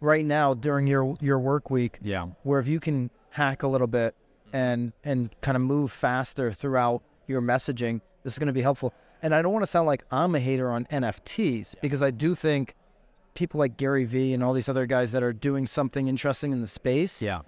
[0.00, 1.98] right now during your your work week?
[2.02, 2.28] Yeah.
[2.44, 4.14] Where if you can hack a little bit
[4.52, 8.92] and and kind of move faster throughout your messaging, this is going to be helpful.
[9.22, 12.34] And I don't want to sound like I'm a hater on NFTs because I do
[12.34, 12.74] think
[13.34, 16.60] people like Gary Vee and all these other guys that are doing something interesting in
[16.60, 17.40] the space Yeah.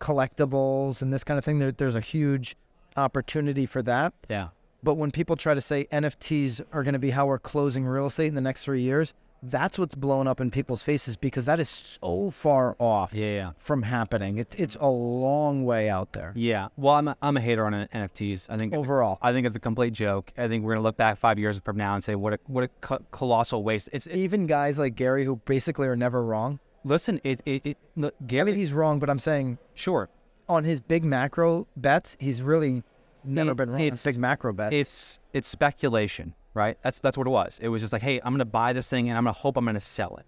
[0.00, 1.58] collectibles and this kind of thing.
[1.58, 2.56] There, there's a huge
[2.96, 4.12] opportunity for that.
[4.28, 4.48] Yeah.
[4.82, 8.06] But when people try to say NFTs are going to be how we're closing real
[8.06, 9.14] estate in the next three years,
[9.50, 13.24] that's what's blown up in people's faces because that is so far off Yeah.
[13.26, 13.50] Yeah.
[13.58, 14.38] from happening.
[14.38, 16.68] It's it's a long way out there Yeah.
[16.76, 18.46] Well, I'm a, I'm a hater on NFTs.
[18.48, 19.18] I think overall.
[19.22, 20.32] I think it's a complete joke.
[20.38, 22.64] I think we're gonna look back five years from now and say what a what
[22.64, 23.88] a co- colossal waste.
[23.92, 26.58] It's, it's Even guys like Gary, who basically are never wrong.
[26.84, 27.20] listen.
[27.24, 28.46] It it, it look, I Gary.
[28.52, 30.08] mean, he's wrong, but I'm saying sure.
[30.48, 32.82] on his big macro bets, he's really
[33.24, 33.80] never It- been wrong.
[33.80, 34.74] it's- big macro bets.
[34.74, 36.78] It's it's speculation, right?
[36.82, 37.58] That's that's what it was.
[37.62, 39.64] It was just like, hey, I'm gonna buy this thing and I'm gonna hope I'm
[39.64, 40.26] gonna sell it.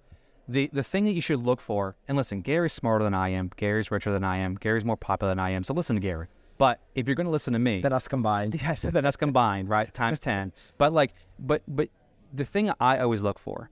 [0.48, 3.50] The the thing that you should look for, and listen, Gary's smarter than I am.
[3.56, 4.54] Gary's richer than I am.
[4.54, 5.64] Gary's more popular than I am.
[5.64, 6.28] So listen to Gary.
[6.58, 8.54] But if you're gonna listen to me, than us combined.
[8.62, 9.92] Yes, then that's combined, right?
[10.02, 10.52] Times ten.
[10.78, 11.88] But like, but but
[12.32, 13.70] the thing I always look for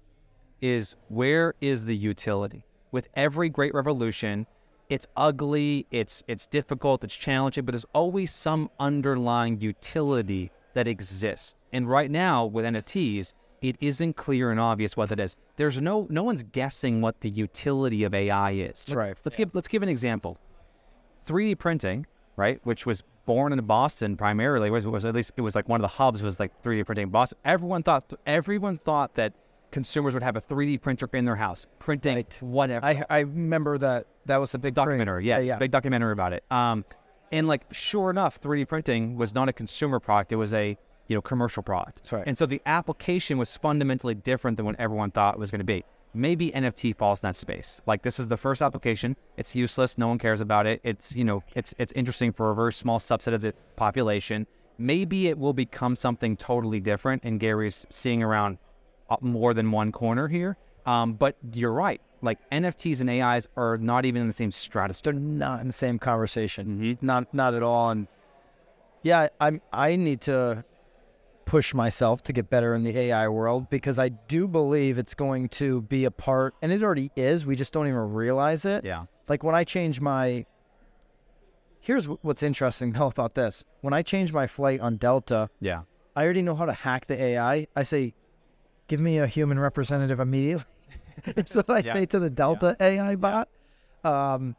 [0.60, 2.64] is where is the utility?
[2.90, 4.46] With every great revolution,
[4.88, 11.56] it's ugly, it's it's difficult, it's challenging, but there's always some underlying utility that exists.
[11.72, 15.36] And right now with NFTs, it isn't clear and obvious what it is.
[15.56, 18.88] There's no no one's guessing what the utility of AI is.
[18.88, 19.16] Let- Right.
[19.24, 20.38] Let's give let's give an example.
[21.26, 25.54] 3D printing, right, which was born in Boston primarily, was, was at least it was
[25.54, 27.38] like one of the hubs was like 3D printing Boston.
[27.44, 29.32] Everyone thought everyone thought that
[29.74, 32.86] consumers would have a 3D printer in their house, printing whatever.
[32.86, 36.32] I I remember that that was a big documentary, yeah, it's a big documentary about
[36.32, 36.44] it.
[36.50, 36.84] Um,
[37.32, 41.16] and like sure enough, 3D printing was not a consumer product; it was a you
[41.16, 42.12] know commercial product.
[42.12, 42.22] Right.
[42.24, 45.64] And so the application was fundamentally different than what everyone thought it was going to
[45.64, 45.84] be.
[46.14, 47.82] maybe NFT falls in that space.
[47.84, 49.16] Like this is the first application.
[49.36, 49.98] It's useless.
[49.98, 50.80] No one cares about it.
[50.84, 54.46] It's you know it's it's interesting for a very small subset of the population.
[54.78, 57.22] Maybe it will become something totally different.
[57.24, 58.58] And Gary's seeing around
[59.22, 60.56] more than one corner here.
[60.86, 62.00] Um, but you're right.
[62.22, 65.12] Like NFTs and AIs are not even in the same stratosphere.
[65.12, 66.98] They're not in the same conversation.
[67.02, 67.90] Not not at all.
[67.90, 68.06] And
[69.02, 70.64] yeah, I'm I need to
[71.44, 75.50] push myself to get better in the AI world because I do believe it's going
[75.50, 77.44] to be a part, and it already is.
[77.44, 78.84] We just don't even realize it.
[78.84, 79.04] Yeah.
[79.28, 80.46] Like when I change my.
[81.80, 83.64] Here's what's interesting though about this.
[83.82, 85.82] When I change my flight on Delta, Yeah.
[86.16, 87.66] I already know how to hack the AI.
[87.74, 88.14] I say,
[88.88, 90.64] give me a human representative immediately.
[91.24, 91.92] That's what I Yeah.
[91.94, 93.48] say to the Delta AI bot.
[94.04, 94.56] Um,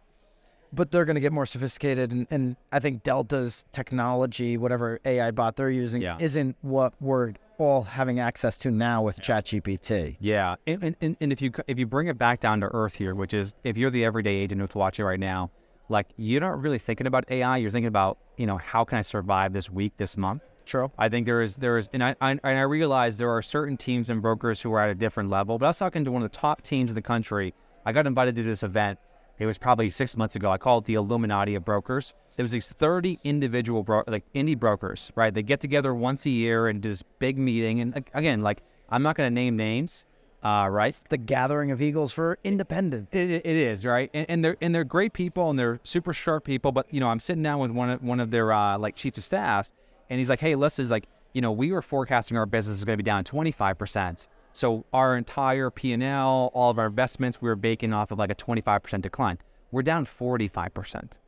[0.74, 2.12] but they're going to get more sophisticated.
[2.12, 6.18] And, and I think Delta's technology, whatever AI bot they're using, Yeah.
[6.20, 10.18] isn't what we're all having access to now with ChatGPT.
[10.20, 12.96] Yeah, and, and- and, and if you if you bring it back down to earth
[12.96, 15.52] here, which is if you're the everyday agent who's watching right now,
[15.88, 17.56] like you're not really thinking about AI.
[17.58, 20.42] You're thinking about you know how can I survive this week, this month.
[20.66, 20.92] True.
[20.98, 23.78] I think there is there is, and I, I and I realize there are certain
[23.78, 25.58] teams and brokers who are at a different level.
[25.58, 27.54] But I was talking to one of the top teams in the country.
[27.86, 29.00] I got invited to this event.
[29.38, 30.50] It was probably six months ago.
[30.50, 32.14] I call it the Illuminati of brokers.
[32.36, 35.34] There was these 30 individual bro- like indie brokers, right?
[35.34, 37.80] They get together once a year and do this big meeting.
[37.82, 40.06] And again, like I'm not going to name names,
[40.44, 40.98] uh, right?
[41.10, 43.10] The gathering of eagles for independence.
[43.12, 46.14] It, it it is right, and, and they're and they're great people, and they're super
[46.14, 46.72] sharp people.
[46.72, 49.18] But you know, I'm sitting down with one of one of their uh, like chiefs
[49.18, 49.74] of staff,
[50.10, 52.86] and he's like, "Hey, listen, he's like, you know, we were forecasting our business is
[52.86, 54.28] going to be down 25 percent.
[54.54, 58.18] So our entire P and L, all of our investments, we were baking off of
[58.18, 59.38] like a 25 percent decline.
[59.72, 61.20] We're down 45 percent.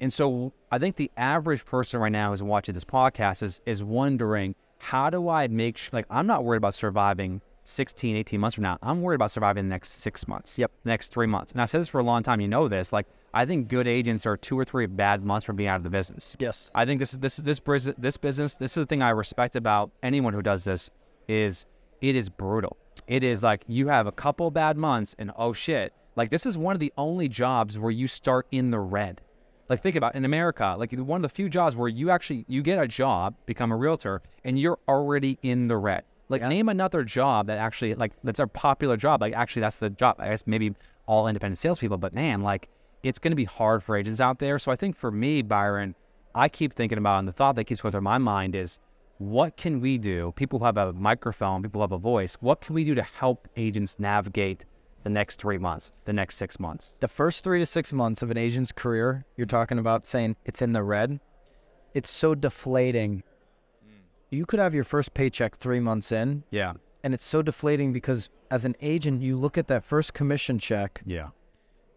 [0.00, 3.84] And so I think the average person right now who's watching this podcast is is
[3.84, 8.54] wondering how do I make sure like I'm not worried about surviving 16, 18 months
[8.54, 8.78] from now.
[8.82, 10.58] I'm worried about surviving the next six months.
[10.58, 10.72] Yep.
[10.84, 11.52] Next three months.
[11.52, 12.40] And I've said this for a long time.
[12.40, 12.92] You know this.
[12.92, 15.82] Like I think good agents are two or three bad months from being out of
[15.84, 16.36] the business.
[16.38, 16.70] Yes.
[16.74, 18.56] I think this is this this bris- this business.
[18.56, 20.90] This is the thing I respect about anyone who does this
[21.28, 21.64] is
[22.00, 22.76] it is brutal.
[23.06, 25.92] It is like you have a couple bad months and oh shit.
[26.14, 29.22] Like this is one of the only jobs where you start in the red.
[29.68, 32.60] Like think about in America, like one of the few jobs where you actually you
[32.62, 36.04] get a job, become a realtor, and you're already in the red.
[36.28, 36.48] Like Yeah.
[36.48, 39.22] name another job that actually like that's a popular job.
[39.22, 40.16] Like actually that's the job.
[40.18, 40.74] I guess maybe
[41.06, 42.68] all independent salespeople, but man, like
[43.02, 44.58] it's going to be hard for agents out there.
[44.58, 45.94] So I think for me, Byron,
[46.34, 48.78] I keep thinking about, and the thought that keeps going through my mind is,
[49.18, 50.32] what can we do?
[50.36, 53.02] People who have a microphone, people who have a voice, what can we do to
[53.02, 54.64] help agents navigate
[55.04, 56.96] the next three months, the next six months?
[57.00, 60.62] the first three to six months of an agent's career, you're talking about saying it's
[60.62, 61.20] in the red.
[61.94, 63.22] It's so deflating.
[63.84, 63.90] Hmm.
[64.30, 66.74] You could have your first paycheck three months in, Yeah.
[67.04, 71.02] and it's so deflating because as an agent, you look at that first commission check
[71.04, 71.28] Yeah.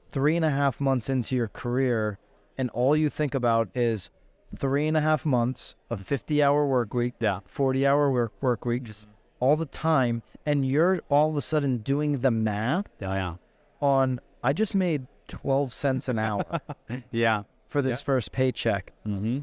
[0.09, 2.17] Three and a half months into your career,
[2.57, 4.09] and all you think about is
[4.57, 7.39] three and a half months of 50 hour work week, Yeah.
[7.45, 9.07] 40 hour work, work weeks
[9.39, 13.35] all the time, and you're all of a sudden doing the math Oh, yeah.
[13.81, 16.45] on, I just made 12 cents an hour.
[17.11, 17.43] Yeah.
[17.67, 18.93] for this first paycheck.
[19.05, 19.39] Mm-hmm.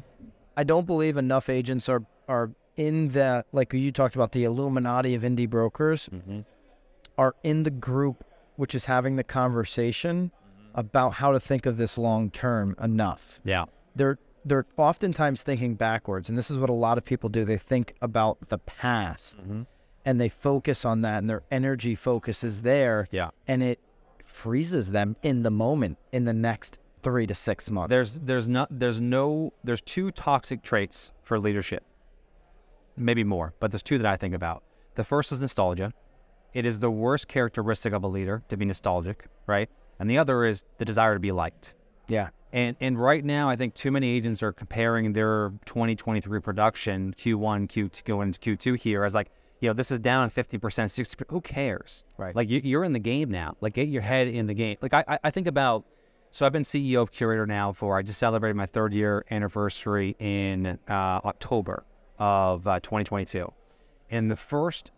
[0.57, 5.13] I don't believe enough agents are are in the like you talked about the Illuminati
[5.13, 6.39] of indie brokers Mm-hmm.
[7.17, 8.23] are in the group
[8.55, 10.31] which is having the conversation
[10.75, 13.39] about how to think of this long term enough.
[13.43, 13.65] Yeah.
[13.95, 17.45] They're they're oftentimes thinking backwards and this is what a lot of people do.
[17.45, 19.61] They think about the past Mm-hmm.
[20.05, 23.29] and they focus on that and their energy focuses there Yeah.
[23.47, 23.79] and it
[24.25, 27.89] freezes them in the moment in the next 3 to 6 months.
[27.89, 31.83] There's there's not there's no there's two toxic traits for leadership.
[32.95, 34.63] Maybe more, but there's two that I think about.
[34.95, 35.93] The first is nostalgia.
[36.53, 39.69] It is the worst characteristic of a leader to be nostalgic, right?
[39.99, 41.73] And the other is the desire to be liked.
[42.07, 42.29] yeah.
[42.51, 47.67] And and right now, I think too many agents are comparing their 2023 production Q1,
[47.67, 51.23] Q2, going into Q2 here as like, you know, this is down 50%, 60%.
[51.31, 52.05] Who cares?
[52.15, 52.35] Right.
[52.35, 53.55] Like you, you're in the game now.
[53.59, 54.77] Like get your head in the game.
[54.81, 55.85] Like I, I- I think about,
[56.29, 60.15] so I've been CEO of Curaytor now for, I just celebrated my third year anniversary
[60.19, 60.93] in uh,
[61.25, 61.85] October
[62.19, 63.51] of uh, 2022.
[64.11, 64.91] In the first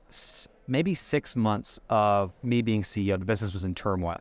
[0.67, 4.17] maybe six months of me being CEO, the business was in turmoil.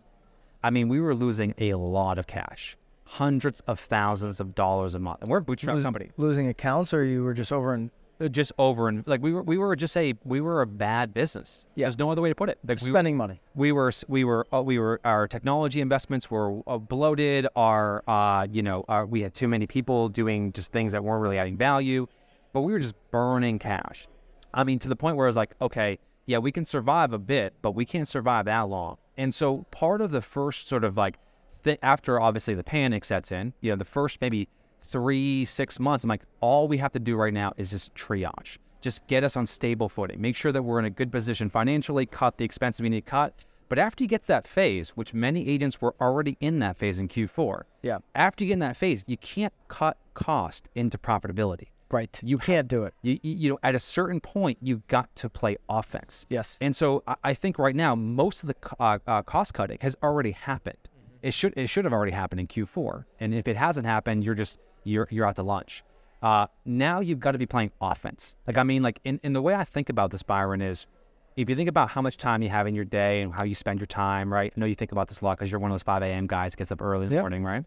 [0.64, 4.98] I mean, we were losing a lot of cash, hundreds of thousands of dollars a
[4.98, 6.10] month, and we're a bootstrap company.
[6.16, 9.42] losing accounts, or you were just over in Uh, Just over and like we were,
[9.42, 11.66] we were just a we were a bad business.
[11.74, 11.86] Yeah.
[11.86, 12.58] There's no other way to put it.
[12.66, 13.42] Like, we, spending money?
[13.54, 17.46] we were we were uh, we were our technology investments were uh, bloated.
[17.56, 21.22] Our uh, you know our, we had too many people doing just things that weren't
[21.22, 22.06] really adding value,
[22.54, 24.06] but we were just burning cash.
[24.54, 27.18] I mean, to the point where I was like, okay, yeah, we can survive a
[27.18, 28.96] bit, but we can't survive that long.
[29.16, 31.18] And so part of the first sort of like
[31.62, 34.48] th- after obviously the panic sets in, you know, the first maybe
[34.82, 38.58] three, six months, I'm like, all we have to do right now is just triage.
[38.80, 40.20] Just get us on stable footing.
[40.20, 43.10] Make sure that we're in a good position financially, cut the expenses we need to
[43.10, 43.44] cut.
[43.70, 46.98] But after you get to that phase, which many agents were already in that phase
[46.98, 47.98] in Q4, Yeah.
[48.14, 51.68] after you get in that phase, you can't cut cost into profitability.
[51.94, 52.18] Right.
[52.24, 52.94] You can't do it.
[53.02, 56.26] You, you, know, at a certain point, you've got to play offense.
[56.28, 56.58] Yes.
[56.60, 59.94] And so I, I think right now, most of the uh, uh, cost cutting has
[60.02, 60.88] already happened.
[61.22, 63.04] It should it should have already happened in Q4.
[63.20, 65.84] And if it hasn't happened, you're just you're you're out to lunch.
[66.20, 68.34] Uh, now you've got to be playing offense.
[68.44, 70.88] Like I mean, like in, in the way I think about this, Byron is,
[71.36, 73.54] if you think about how much time you have in your day and how you
[73.54, 74.52] spend your time, right?
[74.56, 76.26] I know you think about this a lot because you're one of those 5 a.m.
[76.26, 77.22] guys gets up early in the Yep.
[77.22, 77.64] morning, right?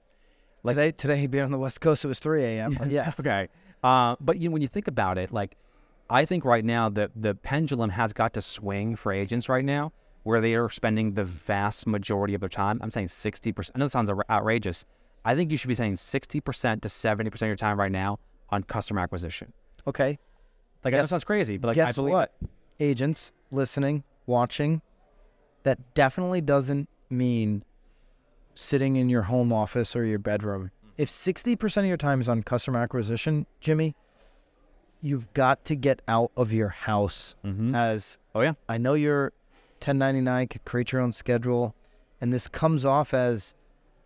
[0.65, 2.77] today, today being on the West Coast, it was 3 a.m.
[2.89, 3.19] Yes.
[3.19, 3.47] Okay.
[3.83, 5.55] Uh, but you know, when you think about it, like
[6.09, 9.91] I think right now the the pendulum has got to swing for agents right now,
[10.23, 12.79] where they are spending the vast majority of their time.
[12.81, 13.75] I'm saying 60 percent.
[13.75, 14.85] I know it sounds outra- outrageous.
[15.25, 17.91] I think you should be saying 60 percent to 70 percent of your time right
[17.91, 18.19] now
[18.49, 19.53] on customer acquisition.
[19.85, 20.19] Okay.
[20.83, 22.33] Like that sounds crazy, but like I Guess believe what?
[22.79, 24.81] Agents listening, watching,
[25.63, 27.63] that definitely doesn't mean
[28.53, 30.71] sitting in your home office or your bedroom.
[30.97, 33.95] If 60% of your time is on customer acquisition, Jimmy,
[35.01, 37.75] you've got to get out of your house Mhm.
[37.75, 38.53] as Oh yeah.
[38.67, 39.31] I know you're
[39.79, 41.75] 1099, could create your own schedule,
[42.19, 43.53] and this comes off as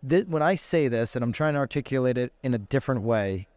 [0.06, 3.48] thi- when I say this, and I'm trying to articulate it in a different way,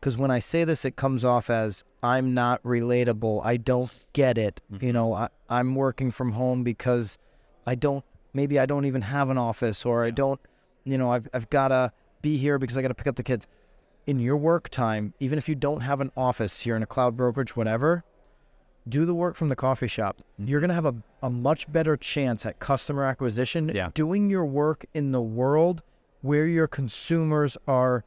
[0.00, 3.40] because when I say this, it comes off as I'm not relatable.
[3.44, 4.60] I don't get it.
[4.80, 7.18] You know, I, I'm working from home because
[7.66, 8.04] I don't.
[8.34, 10.40] Maybe I don't even have an office, or I don't.
[10.84, 11.92] You know, I've I've got to
[12.22, 13.46] be here because I got to pick up the kids.
[14.06, 17.16] In your work time, even if you don't have an office, you're in a cloud
[17.16, 18.04] brokerage, whatever
[18.88, 20.18] do the work from the coffee shop.
[20.18, 20.48] Mm-hmm.
[20.48, 23.90] You're going to have a, a much better chance at customer acquisition Yeah.
[23.94, 25.82] doing your work in the world
[26.22, 28.04] where your consumers are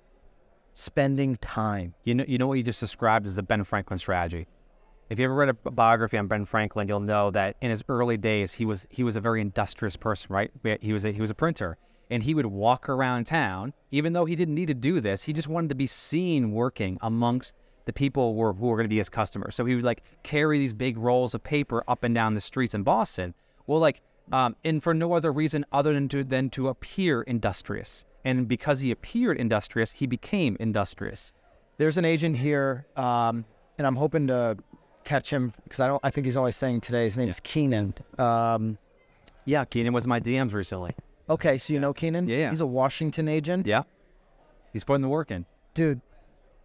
[0.74, 1.94] spending time.
[2.04, 4.48] You know, you know what you just described as the Ben Franklin strategy.
[5.10, 8.16] If you ever read a biography on Ben Franklin, you'll know that in his early
[8.16, 10.52] days, he was he was a very industrious person, right?
[10.80, 11.78] He was a, he was a printer,
[12.12, 15.24] and he would walk around town, even though he didn't need to do this.
[15.24, 17.56] He just wanted to be seen working amongst
[17.86, 19.56] the people who were, who were going to be his customers.
[19.56, 22.76] So he would like carry these big rolls of paper up and down the streets
[22.76, 23.34] in Boston.
[23.66, 24.02] Well, like,
[24.32, 28.06] um, and for no other reason other than to than to appear industrious.
[28.24, 31.34] And because he appeared industrious, he became industrious.
[31.78, 33.46] There's an agent here, um,
[33.78, 34.58] and I'm hoping to
[35.04, 36.00] catch him because I don't.
[36.04, 37.06] I think he's always saying today.
[37.06, 37.96] His name is Keenan.
[38.20, 38.78] Um,
[39.46, 40.96] Yeah, Keenan was in my DMs recently.
[41.30, 42.28] Okay, so you know Keenan?
[42.28, 42.50] Yeah, yeah.
[42.50, 43.66] He's a Washington agent.
[43.68, 43.84] Yeah.
[44.74, 45.46] He's putting the work in.
[45.74, 46.02] dude.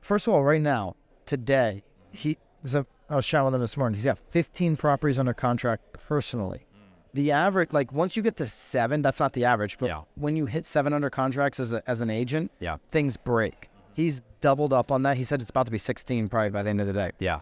[0.01, 0.95] First of all, right now,
[1.25, 1.83] today,
[2.13, 2.75] he was.
[2.77, 3.97] A, I was shouting with him this morning.
[3.97, 6.67] He's got 15 properties under contract personally.
[6.75, 7.15] Mm.
[7.15, 10.03] The average, like once you get to seven, that's not the average, but Yeah.
[10.15, 12.77] when you hit seven under contracts as, a, as an agent, Yeah.
[12.89, 13.69] things break.
[13.95, 15.17] He's doubled up on that.
[15.17, 17.11] He said it's about to be 16 probably by the end of the day.
[17.19, 17.41] Yeah.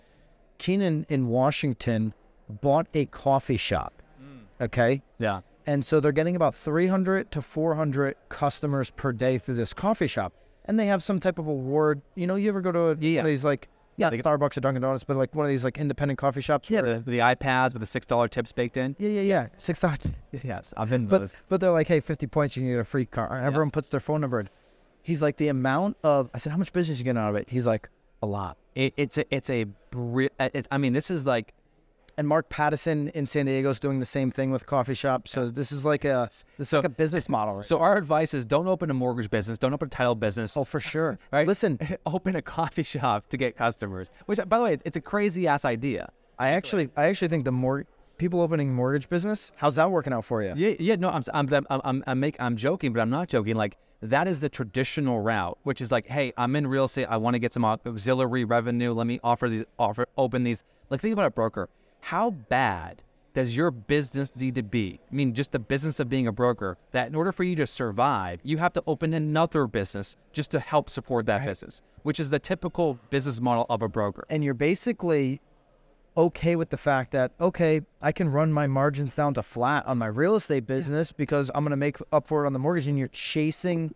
[0.58, 2.14] Keenan in Washington
[2.48, 4.02] bought a coffee shop.
[4.22, 4.64] Mm.
[4.66, 5.02] Okay.
[5.18, 5.40] Yeah.
[5.66, 10.32] And so they're getting about 300 to 400 customers per day through this coffee shop.
[10.66, 12.02] And they have some type of award.
[12.14, 13.18] You know, you ever go to a, Yeah.
[13.20, 15.78] one of these like, yeah, Starbucks or Dunkin' Donuts, but like one of these like
[15.78, 16.68] independent coffee shops?
[16.68, 16.82] Yeah.
[16.82, 18.96] The, the iPads with the six dollar tips baked in.
[18.98, 19.46] yeah, yeah, yeah.
[19.58, 19.98] Six dollars.
[20.42, 23.06] Yes, I've been But but they're like, hey, 50 points, you can get a free
[23.06, 23.38] car.
[23.38, 24.48] Everyone puts their phone number in.
[25.02, 27.48] He's like, the amount of, I said, how much business you getting out of it?
[27.50, 27.88] He's like,
[28.22, 28.56] a lot.
[28.74, 31.52] it, it's a it's a bri- it, I mean, this is like
[32.16, 35.32] And Mark Pattison in San Diego is doing the same thing with coffee shops.
[35.32, 37.56] So this is like a, this is So- like a business model.
[37.56, 37.64] Right?
[37.64, 37.78] so.
[37.80, 40.56] Our advice is don't open a mortgage business, don't open a title business.
[40.56, 41.18] oh, for sure.
[41.32, 41.46] Right.
[41.48, 44.10] Listen, open a coffee shop to get customers.
[44.26, 46.10] Which, by the way, it's a crazy ass idea.
[46.38, 47.86] I actually, I actually think the more
[48.18, 50.52] people opening mortgage business, how's that working out for you?
[50.56, 50.94] Yeah, yeah.
[50.96, 53.56] No, I'm, I'm, I'm, I'm, I'm, make, I'm joking, but I'm not joking.
[53.56, 57.06] Like that is the traditional route, which is like, hey, I'm in real estate.
[57.06, 58.92] I want to get some auxiliary revenue.
[58.92, 60.62] Let me offer these, offer, open these.
[60.90, 61.68] Like, think about a broker.
[62.08, 63.02] How bad
[63.32, 65.00] does your business need to be?
[65.10, 66.76] I mean, just the business of being a broker.
[66.92, 70.60] That in order for you to survive, you have to open another business just to
[70.60, 74.26] help support that business, which is the typical business model of a broker.
[74.28, 75.40] And you're basically
[76.14, 79.96] okay with the fact that okay, I can run my margins down to flat on
[79.96, 82.86] my real estate business because I'm going to make up for it on the mortgage,
[82.86, 83.94] and you're chasing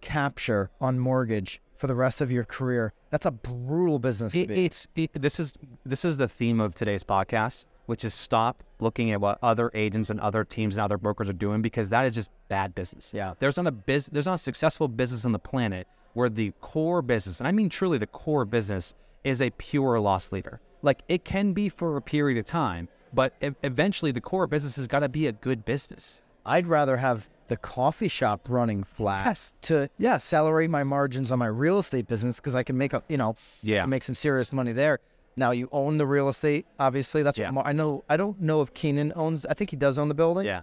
[0.00, 2.92] capture on mortgage for the rest of your career.
[3.10, 4.64] That's a brutal business to It, be.
[4.64, 5.54] it's it, this is
[5.84, 10.10] this is the theme of today's podcast, which is stop looking at what other agents
[10.10, 13.12] and other teams and other brokers are doing because that is just bad business.
[13.14, 13.34] Yeah.
[13.38, 17.02] there's not a biz, there's not a successful business on the planet where the core
[17.02, 20.60] business, and I mean truly the core business, is a pure loss leader.
[20.82, 24.86] Like it can be for a period of time, but eventually the core business has
[24.86, 26.20] got to be a good business.
[26.44, 29.54] I'd rather have the coffee shop running flat Yes.
[29.62, 30.16] to Yes.
[30.16, 33.36] accelerate my margins on my real estate business because I can make a you know
[33.62, 33.86] Yeah.
[33.86, 34.98] make some serious money there.
[35.36, 37.22] Now you own the real estate, obviously.
[37.22, 37.50] That's Yeah.
[37.50, 38.04] what I know.
[38.08, 39.44] I don't know if Keenan owns.
[39.46, 40.46] I think he does own the building.
[40.46, 40.62] Yeah.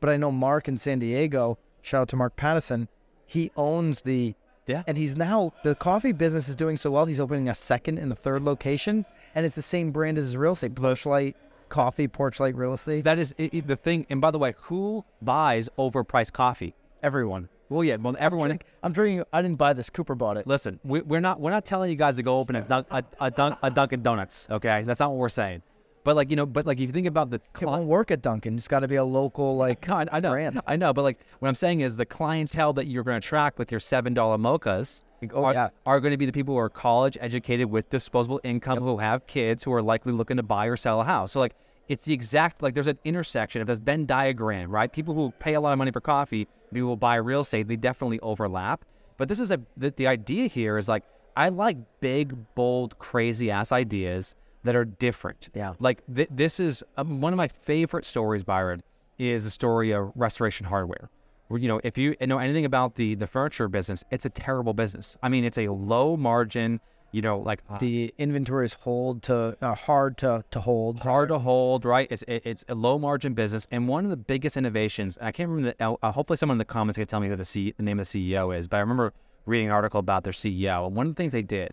[0.00, 1.58] But I know Mark in San Diego.
[1.82, 2.88] Shout out to Mark Pattison.
[3.26, 4.34] He owns the.
[4.66, 4.82] Yeah.
[4.86, 7.06] And he's now the coffee business is doing so well.
[7.06, 10.36] He's opening a second and a third location, and it's the same brand as his
[10.36, 10.74] real estate.
[10.74, 11.34] Porchlight
[11.68, 13.04] Coffee, Porchlight Real Estate.
[13.04, 14.06] That is i i- the thing.
[14.10, 16.74] And by the way, who buys overpriced coffee?
[17.02, 17.48] Everyone.
[17.68, 18.48] Well, yeah, well, everyone.
[18.48, 19.24] Drink- I'm drinking.
[19.32, 19.90] I didn't buy this.
[19.90, 20.46] Cooper bought it.
[20.46, 23.04] Listen, we, we're not we're not telling you guys to go open a dunk, a,
[23.20, 24.46] a, dunk, a Dunkin' Donuts.
[24.50, 25.62] Okay, that's not what we're saying.
[26.04, 28.10] But like you know, but like if you think about the It cli- won't work
[28.10, 28.56] at Dunkin'.
[28.56, 29.86] It's got to be a local like.
[29.86, 30.60] No, I, I know, brand.
[30.66, 33.58] I know, but like what I'm saying is the clientele that you're going to attract
[33.58, 35.02] with your seven dollar mochas
[35.32, 35.68] Oh, are, yeah.
[35.84, 39.26] are going to be the people who are college educated with disposable income, who have
[39.26, 41.32] kids, who are likely looking to buy or sell a house.
[41.32, 41.54] So like
[41.88, 43.60] it's the exact like there's an intersection.
[43.60, 44.92] If there's Venn diagram, right?
[44.92, 47.76] People who pay a lot of money for coffee, people who buy real estate, they
[47.76, 48.84] definitely overlap.
[49.16, 51.04] But this is a the, the idea here is like
[51.36, 55.48] I like big, bold, crazy ass ideas that are different.
[55.54, 55.74] Yeah.
[55.78, 58.82] Like th- this is um, one of my favorite stories, Byron,
[59.18, 61.10] is the story of Restoration Hardware.
[61.50, 65.16] You know, if you know anything about the the furniture business, it's a terrible business.
[65.22, 66.80] I mean, it's a low margin.
[67.10, 71.00] You know, like uh, The inventory is hold to uh, hard to to hold.
[71.00, 72.06] hard to hold, right?
[72.10, 75.16] It's it, it's a low margin business, and one of the biggest innovations.
[75.22, 75.74] I can't remember.
[75.78, 77.98] The, uh, hopefully, someone in the comments can tell me who the C, the name
[77.98, 78.68] of the CEO is.
[78.68, 79.14] But I remember
[79.46, 81.70] reading an article about their CEO, and one of the things they did,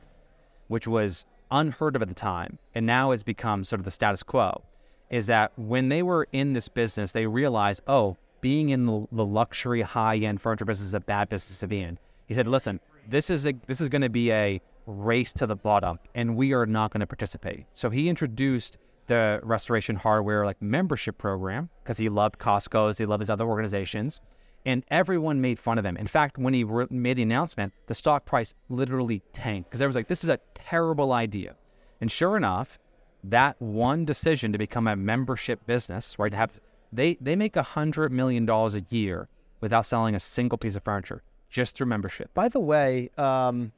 [0.69, 4.23] which was unheard of at the time, and now it's become sort of the status
[4.23, 4.63] quo,
[5.09, 8.15] is that when they were in this business, they realized, oh,
[8.45, 11.81] being in the, the luxury high end furniture business is a bad business to be
[11.81, 11.97] in.
[12.27, 12.79] He said, listen,
[13.09, 16.53] this is a this is going to be a race to the bottom, and we
[16.53, 17.65] are not going to participate.
[17.73, 18.77] So he introduced
[19.07, 24.21] the Restoration Hardware like membership program because he loved Costco's, he loved his other organizations,
[24.63, 25.97] and everyone made fun of him.
[25.97, 29.95] In fact, when he re- made the announcement, the stock price literally tanked because everyone's
[29.95, 31.55] like, "This is a terrible idea."
[31.99, 32.77] And sure enough,
[33.23, 36.29] that one decision to become a membership business, right?
[36.29, 36.59] To have
[36.91, 39.27] they they make a hundred million dollars a year
[39.61, 42.33] without selling a single piece of furniture just through membership.
[42.33, 43.71] By the way, um,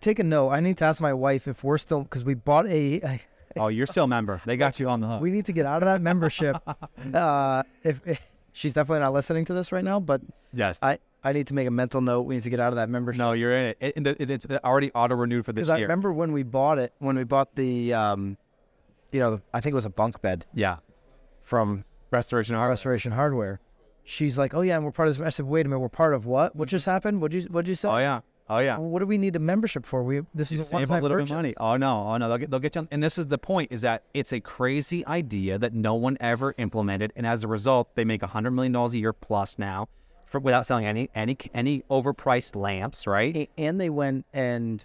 [0.00, 0.50] take a note.
[0.50, 3.00] I need to ask my wife if we're still because we bought a.
[3.00, 3.20] a
[3.56, 4.40] Oh, you're still a member.
[4.44, 5.20] They got you on the hook.
[5.20, 6.56] we need to get out of that membership.
[7.14, 10.20] uh, if, if she's definitely not listening to this right now, but
[10.52, 10.76] yes.
[10.82, 12.22] I I need to make a mental note.
[12.22, 13.18] We need to get out of that membership.
[13.20, 13.76] no, you're in it.
[13.80, 16.78] it, it- it- it's already auto renewed for this because I remember when we bought
[16.80, 18.36] it, when we bought the, um,
[19.12, 20.78] you know, I think it was a bunk bed yeah.
[21.42, 21.84] from
[22.14, 22.70] Restoration Hardware.
[22.70, 23.60] Restoration Hardware.
[24.04, 25.88] She's like, "Oh yeah, and we're part of this." I said, "Wait a minute, we're
[25.88, 26.54] part of what?
[26.54, 26.70] What mm-hmm.
[26.70, 27.20] just happened?
[27.20, 27.88] What did you What did you say?
[27.88, 28.20] Oh yeah.
[28.48, 28.76] Oh yeah.
[28.76, 30.02] Well, what do we need a membership for?
[30.02, 31.16] We this You is a a little purchase.
[31.16, 31.54] bit of money.
[31.58, 32.82] Oh no, oh no, they'll get they'll get you.
[32.82, 36.18] On, and this is the point: is that it's a crazy idea that no one
[36.20, 39.58] ever implemented, and as a result, they make a hundred million dollars a year plus
[39.58, 39.88] now,
[40.26, 43.50] for without selling any any any overpriced lamps, right?
[43.56, 44.84] And they went and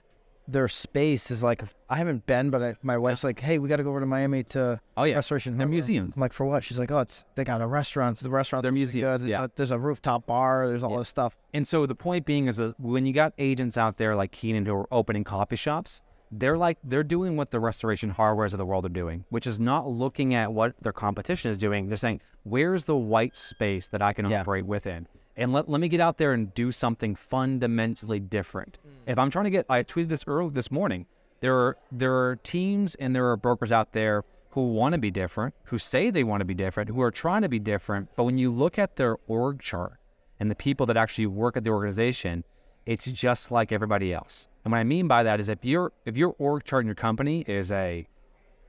[0.51, 3.77] their space is like I haven't been, but I, my wife's like, "Hey, we got
[3.77, 6.13] to go over to Miami to Oh yeah, Restoration They're museums.
[6.15, 8.17] I'm like, "For what?" She's like, "Oh, it's they got a restaurant.
[8.19, 8.63] The restaurant.
[8.63, 9.43] They're museums, There's, yeah.
[9.45, 10.67] a, there's a rooftop bar.
[10.67, 10.97] There's all Yeah.
[10.99, 11.37] this stuff.
[11.53, 14.65] And so the point being is that when you got agents out there like Keenan
[14.65, 18.65] who are opening coffee shops, they're like they're doing what the restoration hardwares of the
[18.65, 21.87] world are doing, which is not looking at what their competition is doing.
[21.87, 24.41] They're saying, where's the white space that I can Yeah.
[24.41, 25.07] operate within?
[25.39, 28.77] And let, let me get out there and do something fundamentally different.
[28.85, 29.11] Mm.
[29.13, 31.05] If I'm trying to get I tweeted this early this morning.
[31.39, 35.09] There are there are teams and there are brokers out there who want to be
[35.09, 38.09] different, who say they want to be different, who are trying to be different.
[38.17, 39.93] But when you look at their org chart
[40.39, 42.43] and the people that actually work at the organization,
[42.85, 44.49] it's just like everybody else.
[44.65, 46.95] And what I mean by that is if your if your org chart in your
[46.95, 48.05] company is a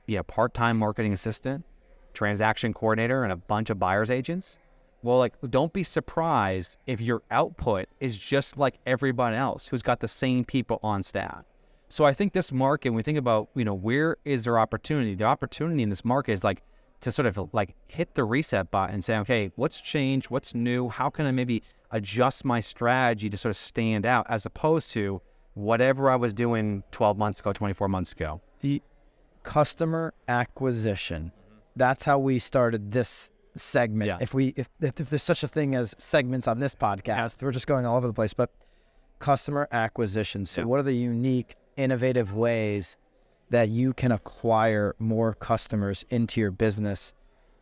[0.07, 1.65] yeah, part-time marketing assistant,
[2.13, 4.57] transaction coordinator, and a bunch of buyers agents,
[5.03, 9.99] well, like don't be surprised if your output is just like everybody else who's got
[9.99, 11.43] the same people on staff.
[11.89, 15.13] So I think this market, when we think about, you know, where is there opportunity?
[15.13, 16.63] The opportunity in this market is like
[17.01, 20.29] to sort of like hit the reset button and say, okay, what's changed?
[20.29, 20.87] What's new?
[20.87, 25.21] How can I maybe adjust my strategy to sort of stand out as opposed to
[25.55, 28.39] whatever I was doing 12 months ago, 24 months ago?
[28.61, 28.81] The
[29.43, 31.31] customer acquisition.
[31.35, 31.57] Mm-hmm.
[31.75, 34.07] That's how we started this segment.
[34.07, 34.17] Yeah.
[34.21, 37.51] If we if, if if there's such a thing as segments on this podcast, we're
[37.51, 38.33] just going all over the place.
[38.33, 38.51] But
[39.19, 40.45] customer acquisition.
[40.45, 40.65] So Yeah.
[40.65, 42.97] what are the unique, innovative ways
[43.49, 47.13] that you can acquire more customers into your business?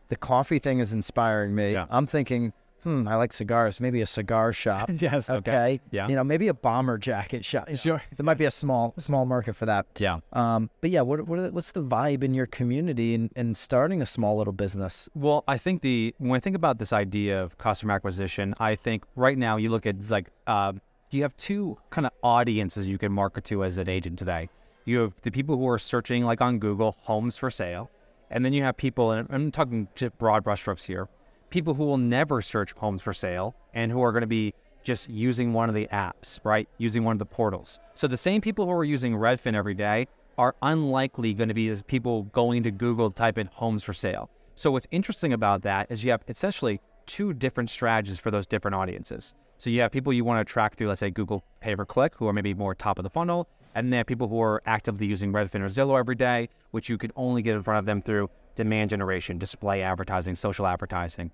[0.08, 1.72] The coffee thing is inspiring me.
[1.72, 1.86] Yeah.
[1.90, 3.80] I'm thinking hmm, I like cigars.
[3.80, 4.90] Maybe a cigar shop.
[4.98, 5.28] yes.
[5.30, 5.80] Okay.
[5.90, 6.08] Yeah.
[6.08, 7.68] You know, maybe a bomber jacket shop.
[7.68, 7.78] you know.
[7.78, 8.02] Sure.
[8.16, 9.86] There might be a small small market for that.
[9.98, 10.20] Yeah.
[10.32, 13.54] Um, but yeah, what, what are the, what's the vibe in your community in, in
[13.54, 15.08] starting a small little business?
[15.14, 19.04] Well, I think the when I think about this idea of customer acquisition, I think
[19.16, 23.12] right now you look at like um, you have two kind of audiences you can
[23.12, 24.48] market to as an agent today.
[24.84, 27.90] You have the people who are searching like on Google homes for sale,
[28.30, 31.08] and then you have people, and I'm talking just broad brushstrokes here,
[31.50, 35.10] people who will never search homes for sale and who are going to be just
[35.10, 36.68] using one of the apps, right?
[36.78, 37.80] Using one of the portals.
[37.94, 40.06] So the same people who are using Redfin every day
[40.38, 43.92] are unlikely going to be as people going to Google to type in homes for
[43.92, 44.30] sale.
[44.54, 48.74] So what's interesting about that is you have essentially two different strategies for those different
[48.74, 49.34] audiences.
[49.58, 52.14] So you have people you want to attract through, let's say, Google pay per click,
[52.14, 55.32] who are maybe more top of the funnel, and then people who are actively using
[55.32, 58.30] Redfin or Zillow every day, which you can only get in front of them through
[58.54, 61.30] demand generation, display advertising, social advertising.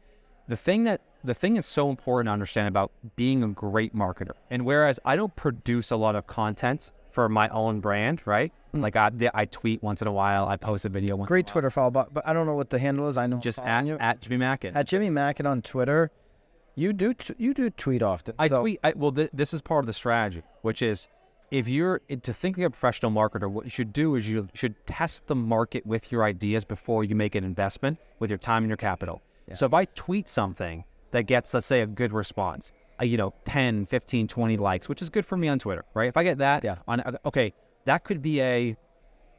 [0.49, 4.33] The thing that the thing that's so important to understand about being a great marketer,
[4.51, 8.53] and whereas I don't produce a lot of content for my own brand, right?
[8.73, 8.81] Hmm.
[8.81, 11.29] Like I, I tweet once in a while, I post a video once.
[11.29, 11.53] Great in a while.
[11.53, 13.17] Twitter follow, but, but I don't know what the handle is.
[13.17, 13.97] I know Just at, you.
[13.99, 14.77] at Jimmy Mackin.
[14.77, 16.11] at Jimmy Mackin on Twitter.
[16.77, 18.35] You do t- you do tweet often.
[18.39, 18.79] I so- tweet.
[18.85, 21.09] I, well, th- this is part of the strategy, which is
[21.51, 24.75] if you're to think like a professional marketer, what you should do is you should
[24.87, 28.69] test the market with your ideas before you make an investment with your time and
[28.71, 29.23] your capital.
[29.53, 33.33] So if I tweet something that gets, let's say, a good response, uh, you know,
[33.45, 36.09] 10, 15, 20 likes, which is good for me on Twitter, right?
[36.09, 36.79] If I get that, Yeah.
[36.89, 37.53] on uh, okay,
[37.85, 38.77] that could be a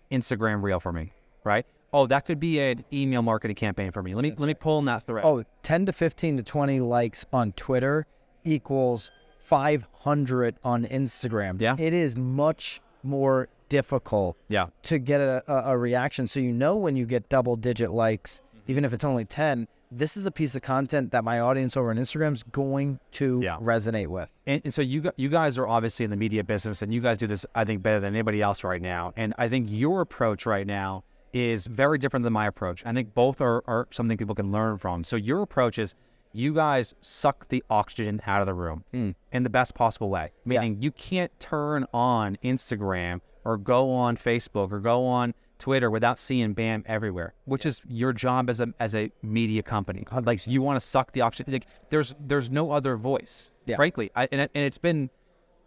[0.09, 1.11] Instagram reel for me,
[1.43, 1.65] right?
[1.91, 4.15] Oh, that could be an email marketing campaign for me.
[4.15, 5.25] Let me let me pull in that thread.
[5.25, 8.05] Oh, 10 to 15 to 20 likes on Twitter
[8.45, 9.11] equals
[9.47, 11.61] 500 on Instagram.
[11.61, 11.75] Yeah.
[11.79, 16.27] It is much more difficult yeah, to get a, a, reaction.
[16.27, 18.71] So you know when you get double digit likes, Mm-hmm.
[18.71, 21.89] even if it's only 10, this is a piece of content that my audience over
[21.91, 23.57] on Instagram is going to Yeah.
[23.61, 24.29] resonate with.
[24.45, 27.17] And, and so you you guys are obviously in the media business, and you guys
[27.17, 29.13] do this, I think, better than anybody else right now.
[29.15, 32.83] And I think your approach right now is very different than my approach.
[32.85, 35.03] I think both are, are something people can learn from.
[35.03, 35.95] So your approach is
[36.37, 38.83] you guys suck the oxygen out of the room
[39.31, 40.31] in the best possible way.
[40.45, 46.19] Meaning you can't turn on Instagram or go on Facebook or go on Twitter without
[46.19, 50.05] seeing BAM everywhere, which is your job as a as a media company.
[50.11, 51.51] Like you want to suck the oxygen.
[51.53, 53.75] Like there's there's no other voice, Yeah.
[53.75, 54.11] frankly.
[54.15, 55.09] I, and, it- and it's been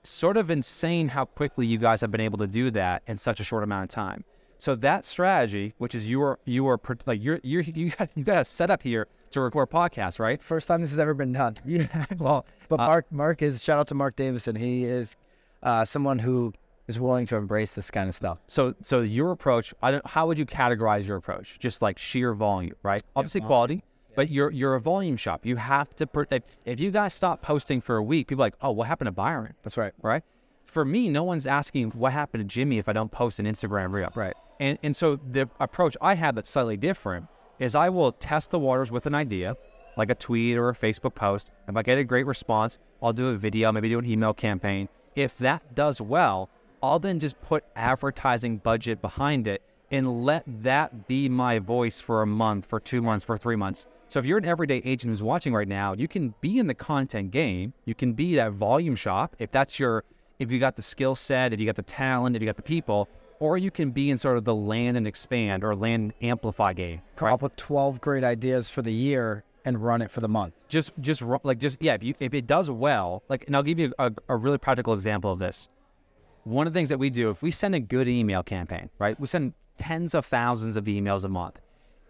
[0.04, 3.40] sort of insane how quickly you guys have been able to do that in such
[3.40, 4.24] a short amount of time.
[4.58, 8.36] So that strategy, which is your your pro- like you're you're you got you got
[8.40, 10.42] a setup here to record podcasts, right?
[10.42, 11.56] First time this has ever been done.
[11.64, 12.06] Yeah.
[12.18, 14.56] Well, But uh, Mark, Mark is shout out to Mark Davison.
[14.56, 15.16] He is
[15.62, 16.52] uh, someone who
[16.88, 18.38] is willing to embrace this kind of stuff.
[18.48, 21.58] So, so your approach, I don't, how would you categorize your approach?
[21.58, 23.02] Just like sheer volume, right?
[23.14, 23.84] Obviously quality,
[24.16, 25.46] but you're you're a volume shop.
[25.46, 26.06] You have to.
[26.06, 28.88] pr- If, if you guys stop posting for a week, people are like, oh, what
[28.88, 29.54] happened to Byron?
[29.62, 29.92] That's right.
[30.02, 30.24] Right?
[30.64, 33.92] For me, no one's asking what happened to Jimmy if I don't post an Instagram
[33.92, 34.10] reel.
[34.14, 34.34] Right.
[34.58, 37.28] And and so the approach I have that's slightly different
[37.60, 39.56] is I will test the waters with an idea,
[39.96, 41.52] like a tweet or a Facebook post.
[41.68, 44.88] If I get a great response, I'll do a video, maybe do an email campaign.
[45.14, 46.48] If that does well,
[46.82, 52.22] I'll then just put advertising budget behind it and let that be my voice for
[52.22, 53.86] a month, for two months, for three months.
[54.08, 56.74] So if you're an everyday agent who's watching right now, you can be in the
[56.74, 57.74] content game.
[57.84, 60.04] You can be that volume shop if that's your
[60.38, 62.62] if you got the skill set, if you got the talent, if you got the
[62.62, 63.08] people,
[63.40, 66.72] or you can be in sort of the land and expand or land and amplify
[66.72, 67.00] game.
[67.16, 70.54] Come up with 12 great ideas for the year and run it for the month.
[70.68, 73.78] Just just like just yeah, if you if it does well, like and I'll give
[73.78, 75.68] you a, a really practical example of this.
[76.44, 79.18] One of the things that we do, if we send a good email campaign, right?
[79.18, 81.58] We send tens of thousands of emails a month.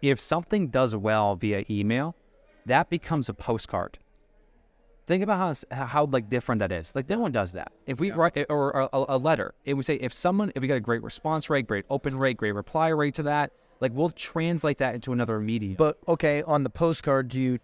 [0.01, 2.15] If something does well via email,
[2.65, 3.97] that becomes a postcard.
[5.11, 6.93] Think about how how, like different that is.
[6.95, 7.73] Like no one does that.
[7.85, 10.69] If we write or a, a, a letter, it would say if someone if we
[10.69, 13.51] got a great response rate, great open rate, great reply rate to that,
[13.81, 15.75] like we'll translate that into another medium.
[15.77, 17.59] But okay, on the postcard, do you,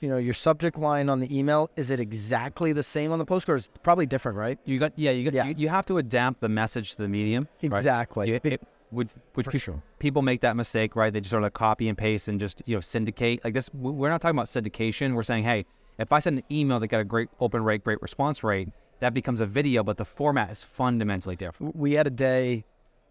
[0.00, 3.26] you know, your subject line on the email is it exactly the same on the
[3.26, 3.58] postcard?
[3.58, 4.58] It's probably different, right?
[4.64, 5.10] You got yeah.
[5.10, 5.48] You got Yeah.
[5.48, 7.42] You, you have to adapt the message to the medium.
[7.62, 7.76] right?
[7.80, 8.30] Exactly.
[8.32, 9.82] You- Be- it- would would pe- sure.
[9.98, 11.12] people make that mistake, right?
[11.12, 13.68] They just sort of copy and paste and just you know syndicate like this.
[13.74, 15.12] We're not talking about syndication.
[15.14, 15.66] We're saying, hey,
[15.98, 18.68] if I send an email that got a great open rate, great response rate,
[19.00, 21.76] that becomes a video, but the format is fundamentally different.
[21.76, 22.64] we had a day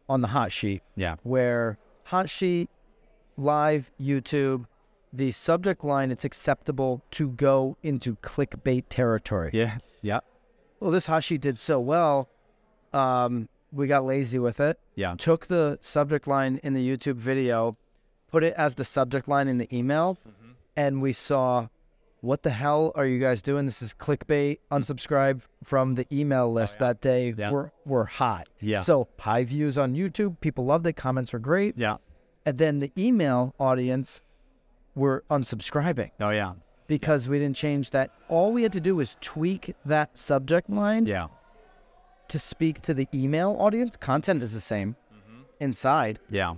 [0.10, 1.16] on the hot sheet Yeah.
[1.24, 2.70] where hot sheet
[3.38, 4.66] live YouTube,
[5.12, 9.50] the subject line it's acceptable to go into clickbait territory.
[9.54, 9.78] Yeah.
[10.02, 10.20] Yeah.
[10.80, 12.30] Well, this hot sheet did so well,
[12.94, 14.80] um, we got lazy with it.
[14.96, 15.16] Yeah.
[15.18, 17.78] Took the subject line in the YouTube video,
[18.30, 20.52] put it as the subject line in the email, Mm-hmm.
[20.76, 21.68] and we saw
[22.26, 23.66] what the hell are you guys doing?
[23.66, 24.60] This is clickbait.
[24.72, 27.34] Unsubscribe from the email list that day.
[27.38, 27.52] Yeah.
[27.52, 28.48] Were were hot.
[28.60, 28.82] Yeah.
[28.82, 30.40] So high views on YouTube.
[30.42, 30.94] People loved it.
[30.94, 31.78] Comments were great.
[31.78, 31.98] Yeah.
[32.46, 34.22] And then the email audience
[34.96, 36.54] were unsubscribing Oh yeah.
[36.88, 38.12] because we didn't change that.
[38.30, 41.28] All we had to do was tweak that subject line Yeah.
[42.30, 43.98] to speak to the email audience.
[43.98, 45.42] Content is the same Mm-hmm.
[45.60, 46.20] inside.
[46.30, 46.56] Yeah.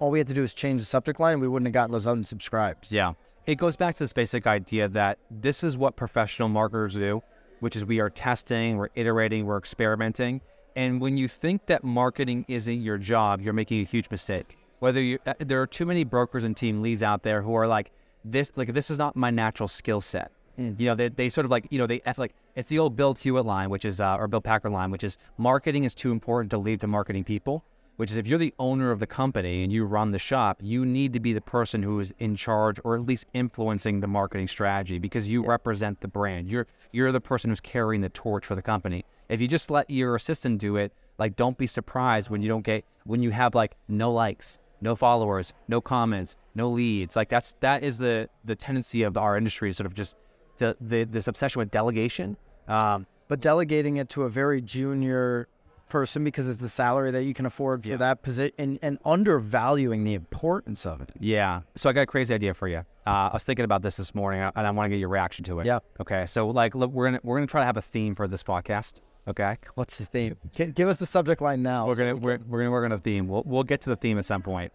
[0.00, 1.92] All we had to do is change the subject line and we wouldn't have gotten
[1.92, 2.90] those unsubscribes.
[2.90, 3.12] Yeah.
[3.48, 7.22] It goes back to this basic idea that this is what professional marketers do,
[7.60, 10.42] which is we are testing, we're iterating, we're experimenting.
[10.76, 14.58] And when you think that marketing isn't your job, you're making a huge mistake.
[14.80, 17.66] Whether you, uh, there are too many brokers and team leads out there who are
[17.66, 17.90] like,
[18.22, 20.30] this, like, this is not my natural skill set.
[20.58, 23.14] You know, they, they sort of like, you know, they like, it's the old Bill
[23.14, 26.50] Hewlett line, which is, uh, or Bill Packard line, which is marketing is too important
[26.50, 27.64] to leave to marketing people
[27.98, 30.86] which is if you're the owner of the company and you run the shop, you
[30.86, 34.46] need to be the person who is in charge or at least influencing the marketing
[34.46, 36.48] strategy because you represent the brand.
[36.48, 39.04] You're you're the person who's carrying the torch for the company.
[39.28, 42.64] If you just let your assistant do it, like don't be surprised when you don't
[42.64, 47.16] get when you have like no likes, no followers, no comments, no leads.
[47.16, 50.16] Like that's that is the the tendency of our industry, sort of just
[50.58, 52.36] the, the this obsession with delegation.
[52.68, 55.48] Um, But delegating it to a very junior
[55.88, 57.96] person because it's the salary that you can afford for Yeah.
[57.96, 61.12] that position and, and undervaluing the importance of it.
[61.20, 61.60] Yeah.
[61.76, 62.78] So I got a crazy idea for you.
[63.06, 65.44] Uh, I was thinking about this this morning, and I want to get your reaction
[65.46, 65.66] to it.
[65.66, 65.78] Yeah.
[66.00, 66.26] Okay.
[66.26, 69.00] So like, look, we're gonna we're gonna try to have a theme for this podcast.
[69.26, 69.56] Okay.
[69.74, 70.36] What's the theme?
[70.54, 71.86] Gi- Give us the subject line now.
[71.86, 73.28] We're gonna we're, we're gonna work on a theme.
[73.28, 74.72] We'll we'll get to the theme at some point.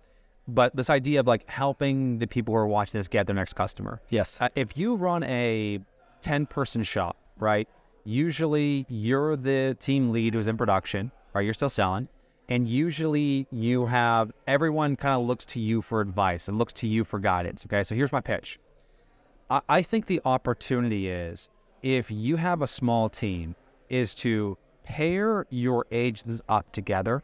[0.48, 3.54] But this idea of like helping the people who are watching this get their next
[3.54, 4.02] customer.
[4.10, 4.40] yes.
[4.42, 5.80] Uh, if you run a
[6.22, 7.68] 10 person shop, right?
[8.06, 11.42] Usually you're the team lead who's in production, right?
[11.42, 12.08] You're still selling.
[12.50, 16.88] And usually you have everyone kind of looks to you for advice and looks to
[16.88, 17.66] you for guidance.
[17.66, 17.84] Okay.
[17.84, 18.60] So here's my pitch
[19.50, 21.50] I, I think the opportunity is
[21.82, 23.56] if you have a small team,
[23.90, 27.24] is to pair your agents up together.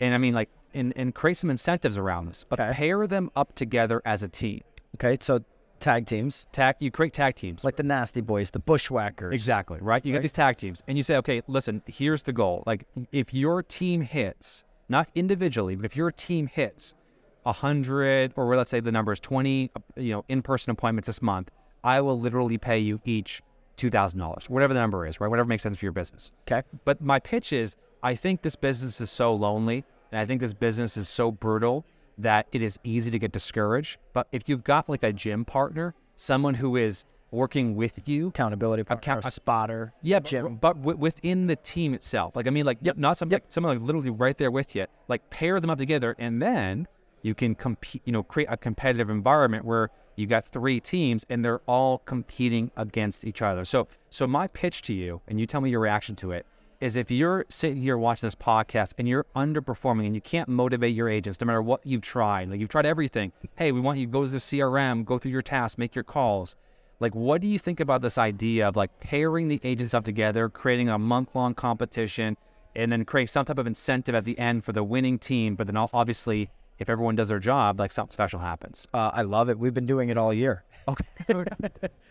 [0.00, 2.72] And I mean, like, and, and create some incentives around this, but Okay.
[2.72, 4.62] pair them up together as a team.
[4.96, 5.40] Okay, so
[5.82, 7.64] tag teams Tag, you create tag teams.
[7.64, 9.34] like the Nasty Boys, the Bushwhackers.
[9.34, 10.04] Exactly, right?
[10.04, 12.62] You get these tag teams and you say, okay, listen, here's the goal.
[12.66, 16.94] Like, if your team hits, not individually, but if your team hits
[17.42, 21.20] 100, or let's say the number is 20, uh, you know, in person appointments this
[21.20, 21.50] month,
[21.84, 23.42] I will literally pay you each
[23.76, 25.28] $2,000, whatever the number is, right?
[25.28, 26.30] Whatever makes sense for your business.
[26.46, 26.62] Okay.
[26.84, 30.54] But my pitch is I think this business is so lonely and I think this
[30.54, 31.84] business is so brutal
[32.18, 33.98] that it is easy to get discouraged.
[34.12, 38.84] But if you've got like a gym partner, someone who is working with you, Accountability
[38.84, 39.94] partner, Account- a spotter.
[40.02, 43.30] yeah, but, but w- within the team itself, like I mean, like Yep, not some,
[43.30, 43.42] yep.
[43.42, 44.86] like, someone like literally right there with you.
[45.08, 46.86] Like pair them up together, and then
[47.22, 48.02] you can compete.
[48.04, 52.70] You know, create a competitive environment where you got three teams and they're all competing
[52.76, 53.64] against each other.
[53.64, 56.44] So, so my pitch to you, and you tell me your reaction to it,
[56.82, 60.92] is if you're sitting here watching this podcast and you're underperforming and you can't motivate
[60.96, 63.30] your agents, no matter what you've tried, like you've tried everything.
[63.54, 66.56] Hey, we want you to go through CRM, go through your tasks, make your calls.
[66.98, 70.48] Like, what do you think about this idea of like pairing the agents up together,
[70.48, 72.36] creating a month long competition,
[72.74, 75.54] and then create some type of incentive at the end for the winning team?
[75.54, 78.88] But then obviously, if everyone does their job, like something special happens.
[78.92, 79.56] Uh, I love it.
[79.56, 80.64] We've been doing it all year.
[80.88, 81.04] Okay.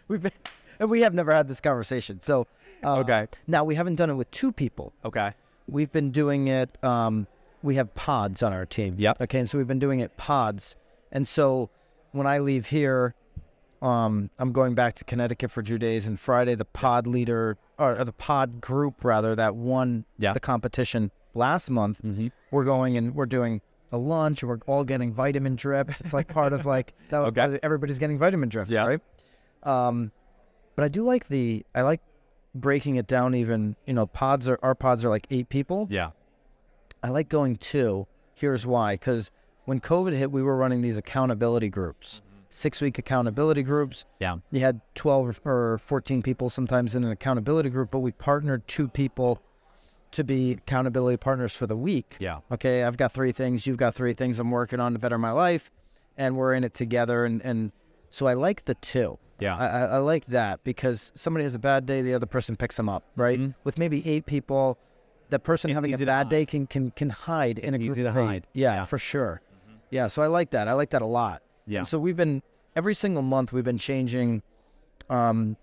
[0.07, 0.31] We've been,
[0.81, 2.19] and we have never had this conversation.
[2.19, 2.47] So,
[2.83, 3.27] uh, Okay.
[3.47, 4.91] Now we haven't done it with two people.
[5.05, 5.31] okay.
[5.67, 6.83] We've been doing it.
[6.83, 7.27] Um,
[7.63, 8.95] we have pods on our team.
[8.97, 9.21] Yep.
[9.21, 10.75] Okay, and so we've been doing it pods.
[11.11, 11.69] And so
[12.11, 13.13] when I leave here,
[13.81, 16.05] um, I'm going back to Connecticut for two days.
[16.07, 20.33] And Friday, the pod leader or, or the pod group rather that won Yeah.
[20.33, 22.27] the competition last month, Mm-hmm.
[22.49, 23.61] we're going and we're doing
[23.91, 24.43] a lunch.
[24.43, 26.01] We're all getting vitamin drips.
[26.01, 27.59] It's like part of like that was Okay.
[27.63, 28.85] everybody's getting vitamin drips, Yeah.
[28.87, 29.01] right?
[29.63, 30.11] Um,
[30.75, 32.01] but I do like the I like
[32.55, 33.35] breaking it down.
[33.35, 35.87] Even you know, pods are our pods are like eight people.
[35.89, 36.11] Yeah.
[37.03, 38.07] I like going two.
[38.33, 39.31] Here's why: because
[39.65, 42.41] when COVID hit, we were running these accountability groups, mm-hmm.
[42.49, 44.05] six week accountability groups.
[44.19, 44.37] Yeah.
[44.51, 48.87] You had 12 or 14 people sometimes in an accountability group, but we partnered two
[48.87, 49.41] people
[50.11, 52.17] to be accountability partners for the week.
[52.19, 52.39] Yeah.
[52.51, 55.31] Okay, I've got three things, you've got three things I'm working on to better my
[55.31, 55.71] life,
[56.17, 57.25] and we're in it together.
[57.25, 57.71] And, and
[58.09, 59.17] so I like the two.
[59.41, 59.57] Yeah.
[59.57, 62.87] I, I like that because somebody has a bad day, the other person picks them
[62.87, 63.39] up, right?
[63.39, 63.55] Mhm.
[63.63, 64.77] With maybe eight people,
[65.29, 67.91] that person It's having a bad day can can can hide in a It's group
[67.97, 68.47] easy to hide.
[68.53, 68.85] Yeah, Yeah.
[68.85, 69.41] for sure.
[69.89, 70.67] Yeah, so I like that.
[70.67, 71.41] I like that a lot.
[71.67, 71.79] Yeah.
[71.79, 72.43] And so we've been
[72.75, 74.41] every single month we've been changing,
[75.09, 75.57] um,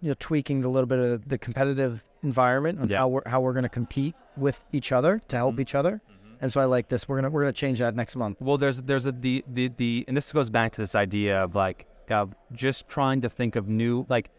[0.00, 2.98] you know, tweaking the little bit of the competitive environment on Yeah.
[2.98, 6.00] how we're how we're going to compete with each other to help each other.
[6.40, 7.08] And so I like this.
[7.08, 8.38] We're gonna we're gonna change that next month.
[8.40, 11.54] Well, there's there's a the the the and this goes back to this idea of
[11.54, 14.30] like of just trying to think of new like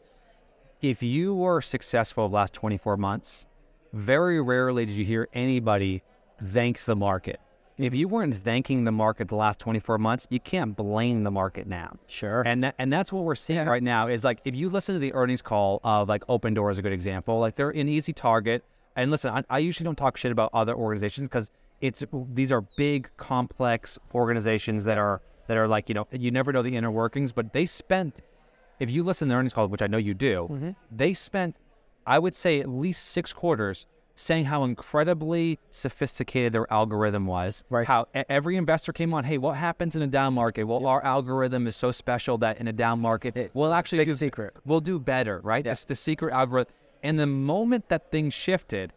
[0.81, 3.47] if you were successful the last 24 months,
[3.93, 6.03] very rarely did you hear anybody
[6.43, 7.39] thank the market.
[7.77, 11.65] If you weren't thanking the market the last 24 months, you can't blame the market
[11.65, 11.97] now.
[12.07, 12.43] Sure.
[12.45, 14.99] And that, and that's what we're seeing right now is like if you listen to
[14.99, 17.39] the earnings call of like Opendoor is a good example.
[17.39, 18.63] Like they're an easy target.
[18.95, 21.49] And listen, I, I usually don't talk shit about other organizations because
[21.81, 22.03] it's
[22.33, 26.61] these are big, complex organizations that are that are like you know you never know
[26.61, 27.31] the inner workings.
[27.31, 28.21] But they spent,
[28.79, 31.55] if you listen to the earnings call, which I know you do, they spent,
[32.05, 37.63] I would say at least six quarters saying how incredibly sophisticated their algorithm was.
[37.69, 37.87] Right.
[37.87, 40.65] How every investor came on, hey, what happens in a down market?
[40.65, 44.53] Well, our algorithm is so special that in a down market, we'll actually do, secret.
[44.65, 45.63] We'll do better, right?
[45.63, 46.71] That's the secret algorithm.
[47.01, 48.93] And the moment that things shifted,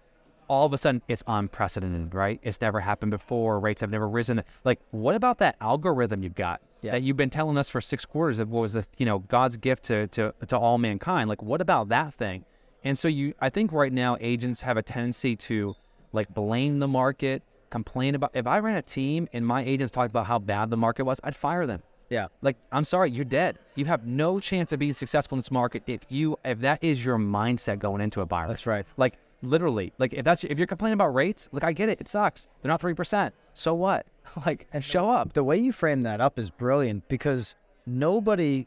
[0.49, 2.39] all of a sudden it's unprecedented, right?
[2.43, 3.59] It's never happened before.
[3.61, 4.43] Rates have never risen.
[4.65, 6.93] Like, what about that algorithm you've got Yeah.
[6.93, 9.57] that you've been telling us for six quarters of what was the you know God's
[9.57, 11.29] gift to to to all mankind?
[11.29, 12.45] Like, what about that thing?
[12.85, 15.75] And so you, I think right now agents have a tendency to
[16.13, 18.31] like blame the market, complain about.
[18.35, 21.21] If I ran a team and my agents talked about how bad the market was,
[21.25, 21.83] I'd fire them.
[22.09, 22.29] yeah.
[22.43, 23.59] Like, I'm sorry, you're dead.
[23.75, 27.05] You have no chance of being successful in this market if you if that is
[27.05, 28.47] your mindset going into a buyer.
[28.47, 28.87] That's right.
[28.97, 29.15] Like
[29.47, 32.01] literally, like if that's if you're complaining about rates, look, I get it.
[32.01, 32.49] It sucks.
[32.63, 33.35] They're not three percent.
[33.55, 34.07] So what?
[34.45, 35.33] Like, and show up.
[35.35, 37.55] The way you frame that up is brilliant because
[37.87, 38.67] nobody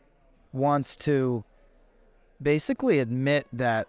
[0.53, 1.43] wants to
[2.41, 3.87] basically admit that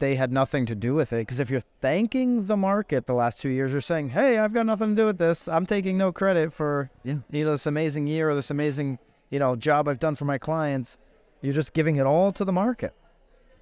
[0.00, 1.20] they had nothing to do with it.
[1.20, 4.66] Because if you're thanking the market the last two years, you're saying, "Hey, I've got
[4.66, 5.46] nothing to do with this.
[5.48, 7.18] I'm taking no credit for Yeah.
[7.30, 8.98] you know this amazing year or this amazing
[9.30, 10.98] you know job I've done for my clients."
[11.40, 12.94] You're just giving it all to the market.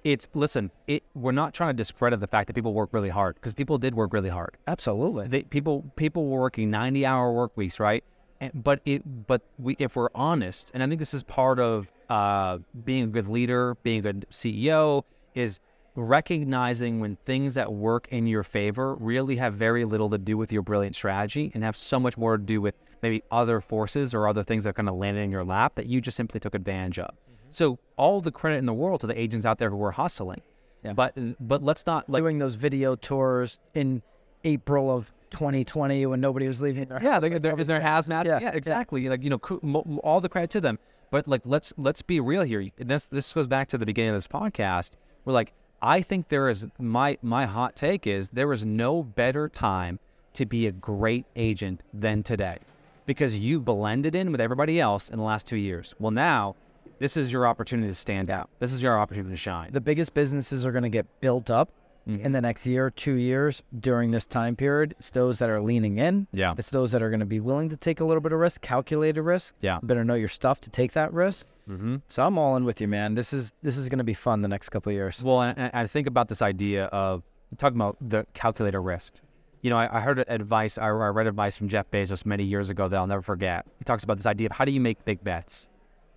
[0.03, 0.71] It's listen.
[0.87, 3.77] It we're not trying to discredit the fact that people work really hard because people
[3.77, 4.57] did work really hard.
[4.67, 5.27] Absolutely.
[5.27, 8.03] they, people people were working 90 hour work weeks right
[8.43, 11.91] and, but it but we if we're honest and i think this is part of
[12.09, 15.59] uh, being a good leader being a good ceo is
[15.95, 20.51] recognizing when things that work in your favor really have very little to do with
[20.51, 24.27] your brilliant strategy and have so much more to do with maybe other forces or
[24.27, 26.99] other things that kind of landed in your lap that you just simply took advantage
[26.99, 27.13] of
[27.53, 30.41] so all the credit in the world to the agents out there who were hustling
[30.83, 30.93] Yeah.
[30.93, 34.01] but but let's not like Doing those video tours in
[34.43, 38.25] April of 2020 when nobody was leaving their Yeah, house, they're, they're, hazmat.
[38.25, 38.49] Yeah, Yeah, yeah.
[38.51, 39.09] exactly.
[39.09, 40.77] Like you know, cou- mo- mo- all the credit to them.
[41.11, 42.59] But like, let's let's be real here.
[42.79, 44.91] And This this goes back to the beginning of this podcast.
[45.25, 49.47] We're like, I think there is my my hot take is there is no better
[49.49, 49.99] time
[50.33, 52.57] to be a great agent than today,
[53.05, 55.93] because you blended in with everybody else in the last two years.
[55.99, 56.55] Well, now
[57.03, 58.49] this is your opportunity to stand out.
[58.59, 59.69] This is your opportunity to shine.
[59.73, 61.69] the biggest businesses are going to get built up
[62.05, 62.25] Mm-hmm.
[62.25, 64.93] in the next year, two years during this time period.
[64.99, 66.27] It's those that are leaning in.
[66.33, 66.53] Yeah.
[66.57, 68.59] It's those that are going to be willing to take a little bit of risk,
[68.59, 69.55] calculated risk.
[69.61, 69.79] Yeah.
[69.81, 71.47] Better know your stuff to take that risk.
[71.65, 71.95] mm-hmm.
[72.09, 73.15] So I'm all in with you, man.
[73.15, 75.23] This is this is going to be fun the next couple of years.
[75.23, 77.23] Well, and, I think about this idea of
[77.57, 79.21] talking about the calculator risk.
[79.61, 82.69] You know, I, I heard advice, I, I read advice from Jeff Bezos many years
[82.69, 83.65] ago that I'll never forget.
[83.79, 85.69] He talks about this idea of how do you make big bets?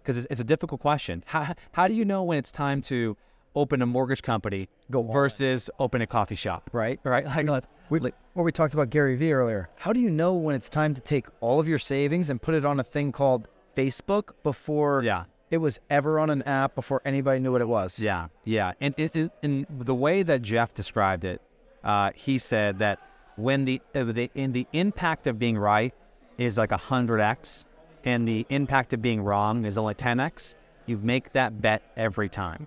[0.07, 1.25] Because it's, it's a difficult question.
[1.27, 3.17] How, how do you know when it's time to
[3.57, 6.71] open a mortgage company Go versus open a coffee shop?
[6.73, 7.01] Right.
[7.03, 7.27] Right?
[7.45, 9.69] Like, We, like, or we talked about Gary Vee earlier.
[9.75, 12.55] How do you know when it's time to take all of your savings and put
[12.55, 15.25] it on a thing called Facebook before Yeah.
[15.51, 17.99] it was ever on an app before anybody knew what it was?
[17.99, 18.75] Yeah, yeah.
[18.81, 21.41] And in, in the way that Jeff described it,
[21.83, 23.01] uh, he said that
[23.37, 25.93] when the, uh, the in the impact of being right
[26.39, 27.65] is like a hundred x,
[28.07, 30.55] and the impact of being wrong is only ten x,
[30.87, 32.67] you make that bet every time.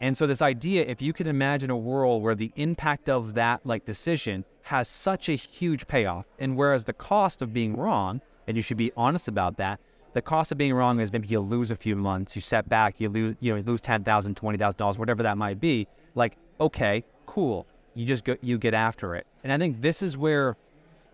[0.00, 3.64] And so this idea, if you can imagine a world where the impact of that
[3.64, 8.56] like decision has such a huge payoff, and whereas the cost of being wrong, and
[8.56, 9.78] you should be honest about that,
[10.14, 13.00] the cost of being wrong is maybe you lose a few months, you set back,
[13.00, 15.86] you lose, you know, lose ten thousand, twenty thousand dollars, whatever that might be.
[16.14, 19.26] Like, okay, cool, you just go, you get after it.
[19.44, 20.56] And I think this is where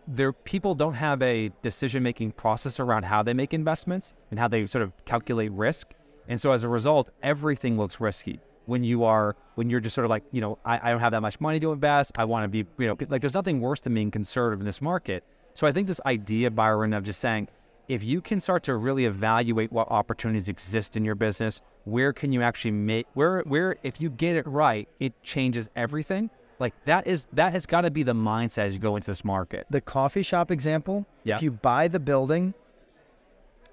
[0.08, 4.48] there people don't have a decision making process around how they make investments and how
[4.48, 5.92] they sort of calculate risk.
[6.28, 10.04] And so as a result, everything looks risky when you are when you're just sort
[10.04, 12.12] of like, you know, I, I don't have that much money to invest.
[12.18, 14.80] I want to be, you know, like there's nothing worse than being conservative in this
[14.80, 15.24] market.
[15.54, 17.48] So I think this idea, Byron, of just saying,
[17.88, 22.32] if you can start to really evaluate what opportunities exist in your business, where can
[22.32, 26.30] you actually make where where if you get it right, it changes everything.
[26.60, 29.24] Like that is that has got to be the mindset as you go into this
[29.24, 29.66] market.
[29.70, 31.36] The coffee shop example, Yeah.
[31.36, 32.54] if you buy the building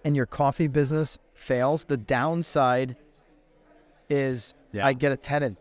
[0.03, 2.95] and your coffee business fails, the downside
[4.09, 4.85] is Yeah.
[4.85, 5.57] I get a tenant.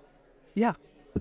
[0.54, 0.74] Yeah.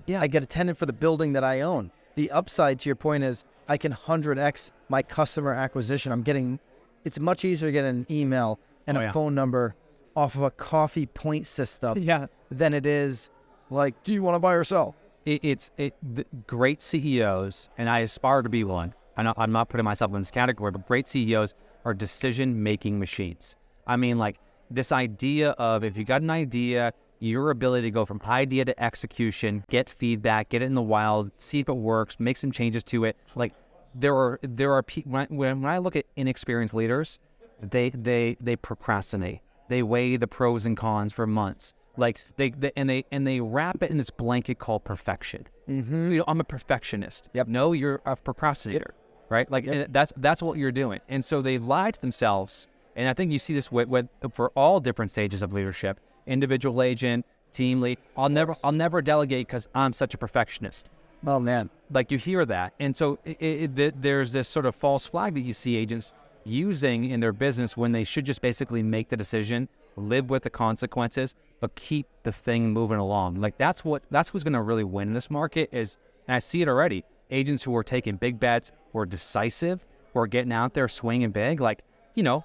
[0.06, 0.20] Yeah.
[0.20, 1.90] I get a tenant for the building that I own.
[2.16, 6.12] The upside to your point is I can 100x my customer acquisition.
[6.12, 6.60] I'm getting,
[7.04, 9.12] it's much easier to get an email and Oh, a yeah.
[9.12, 9.74] phone number
[10.14, 12.26] off of a coffee point system Yeah.
[12.50, 13.30] than it is
[13.70, 14.94] like, do you want to buy or sell?
[15.24, 18.94] It, it's it great CEOs, and I aspire to be one.
[19.16, 21.54] I'm not, I'm not putting myself in this category, but great CEOs
[21.84, 23.56] are decision making machines.
[23.86, 24.38] I mean, like
[24.70, 28.82] this idea of if you got an idea, your ability to go from idea to
[28.82, 32.82] execution, get feedback, get it in the wild, see if it works, make some changes
[32.84, 33.16] to it.
[33.34, 33.54] Like
[33.94, 37.18] there are there are pe- when when I look at inexperienced leaders,
[37.60, 39.40] they they they procrastinate.
[39.68, 41.74] They weigh the pros and cons for months.
[41.96, 45.46] Like they, they and they and they wrap it in this blanket called perfection.
[45.68, 46.12] Mm-hmm.
[46.12, 47.28] You know, I'm a perfectionist.
[47.34, 47.48] Yep.
[47.48, 48.94] No, you're a procrastinator,
[49.28, 49.50] right?
[49.50, 51.00] Like and that's that's what you're doing.
[51.08, 52.66] And so they lie to themselves.
[52.96, 56.82] And I think you see this with, with for all different stages of leadership: individual
[56.82, 57.98] agent, team lead.
[58.16, 60.90] I'll never I'll never delegate because I'm such a perfectionist
[61.26, 64.74] Oh man, like you hear that and so it, it, th- there's this sort of
[64.74, 66.12] false flag that you see agents
[66.44, 70.50] using in their business when they should just basically make the decision live with the
[70.50, 71.34] consequences
[71.64, 75.08] but keep the thing moving along like that's what that's who's going to really win
[75.08, 75.96] in this market is
[76.28, 80.20] and i see it already agents who are taking big bets who are decisive who
[80.20, 81.82] are getting out there swinging big like
[82.14, 82.44] you know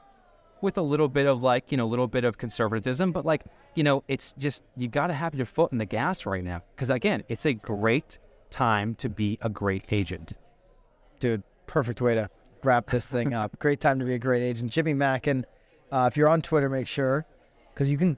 [0.61, 3.43] with a little bit of like you know a little bit of conservatism but like
[3.75, 6.61] you know it's just you got to have your foot in the gas right now
[6.73, 10.31] because again it's a great time to be a great agent
[11.19, 12.29] dude, perfect way to
[12.63, 13.57] wrap this thing up.
[13.59, 14.71] Great time to be a great agent.
[14.71, 15.45] Jimmy Mackin,
[15.91, 17.25] uh, if you're on Twitter, make sure
[17.73, 18.17] because you can.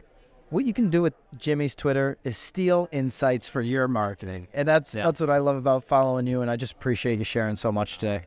[0.52, 4.93] What you can do with Jimmy's Twitter is steal insights for your marketing, and that's
[4.93, 5.06] Yeah.
[5.06, 6.41] that's what I love about following you.
[6.41, 8.26] And I just appreciate you sharing so much today.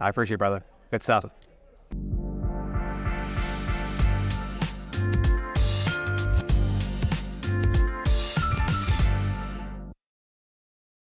[0.00, 1.24] i appreciate it brother good stuff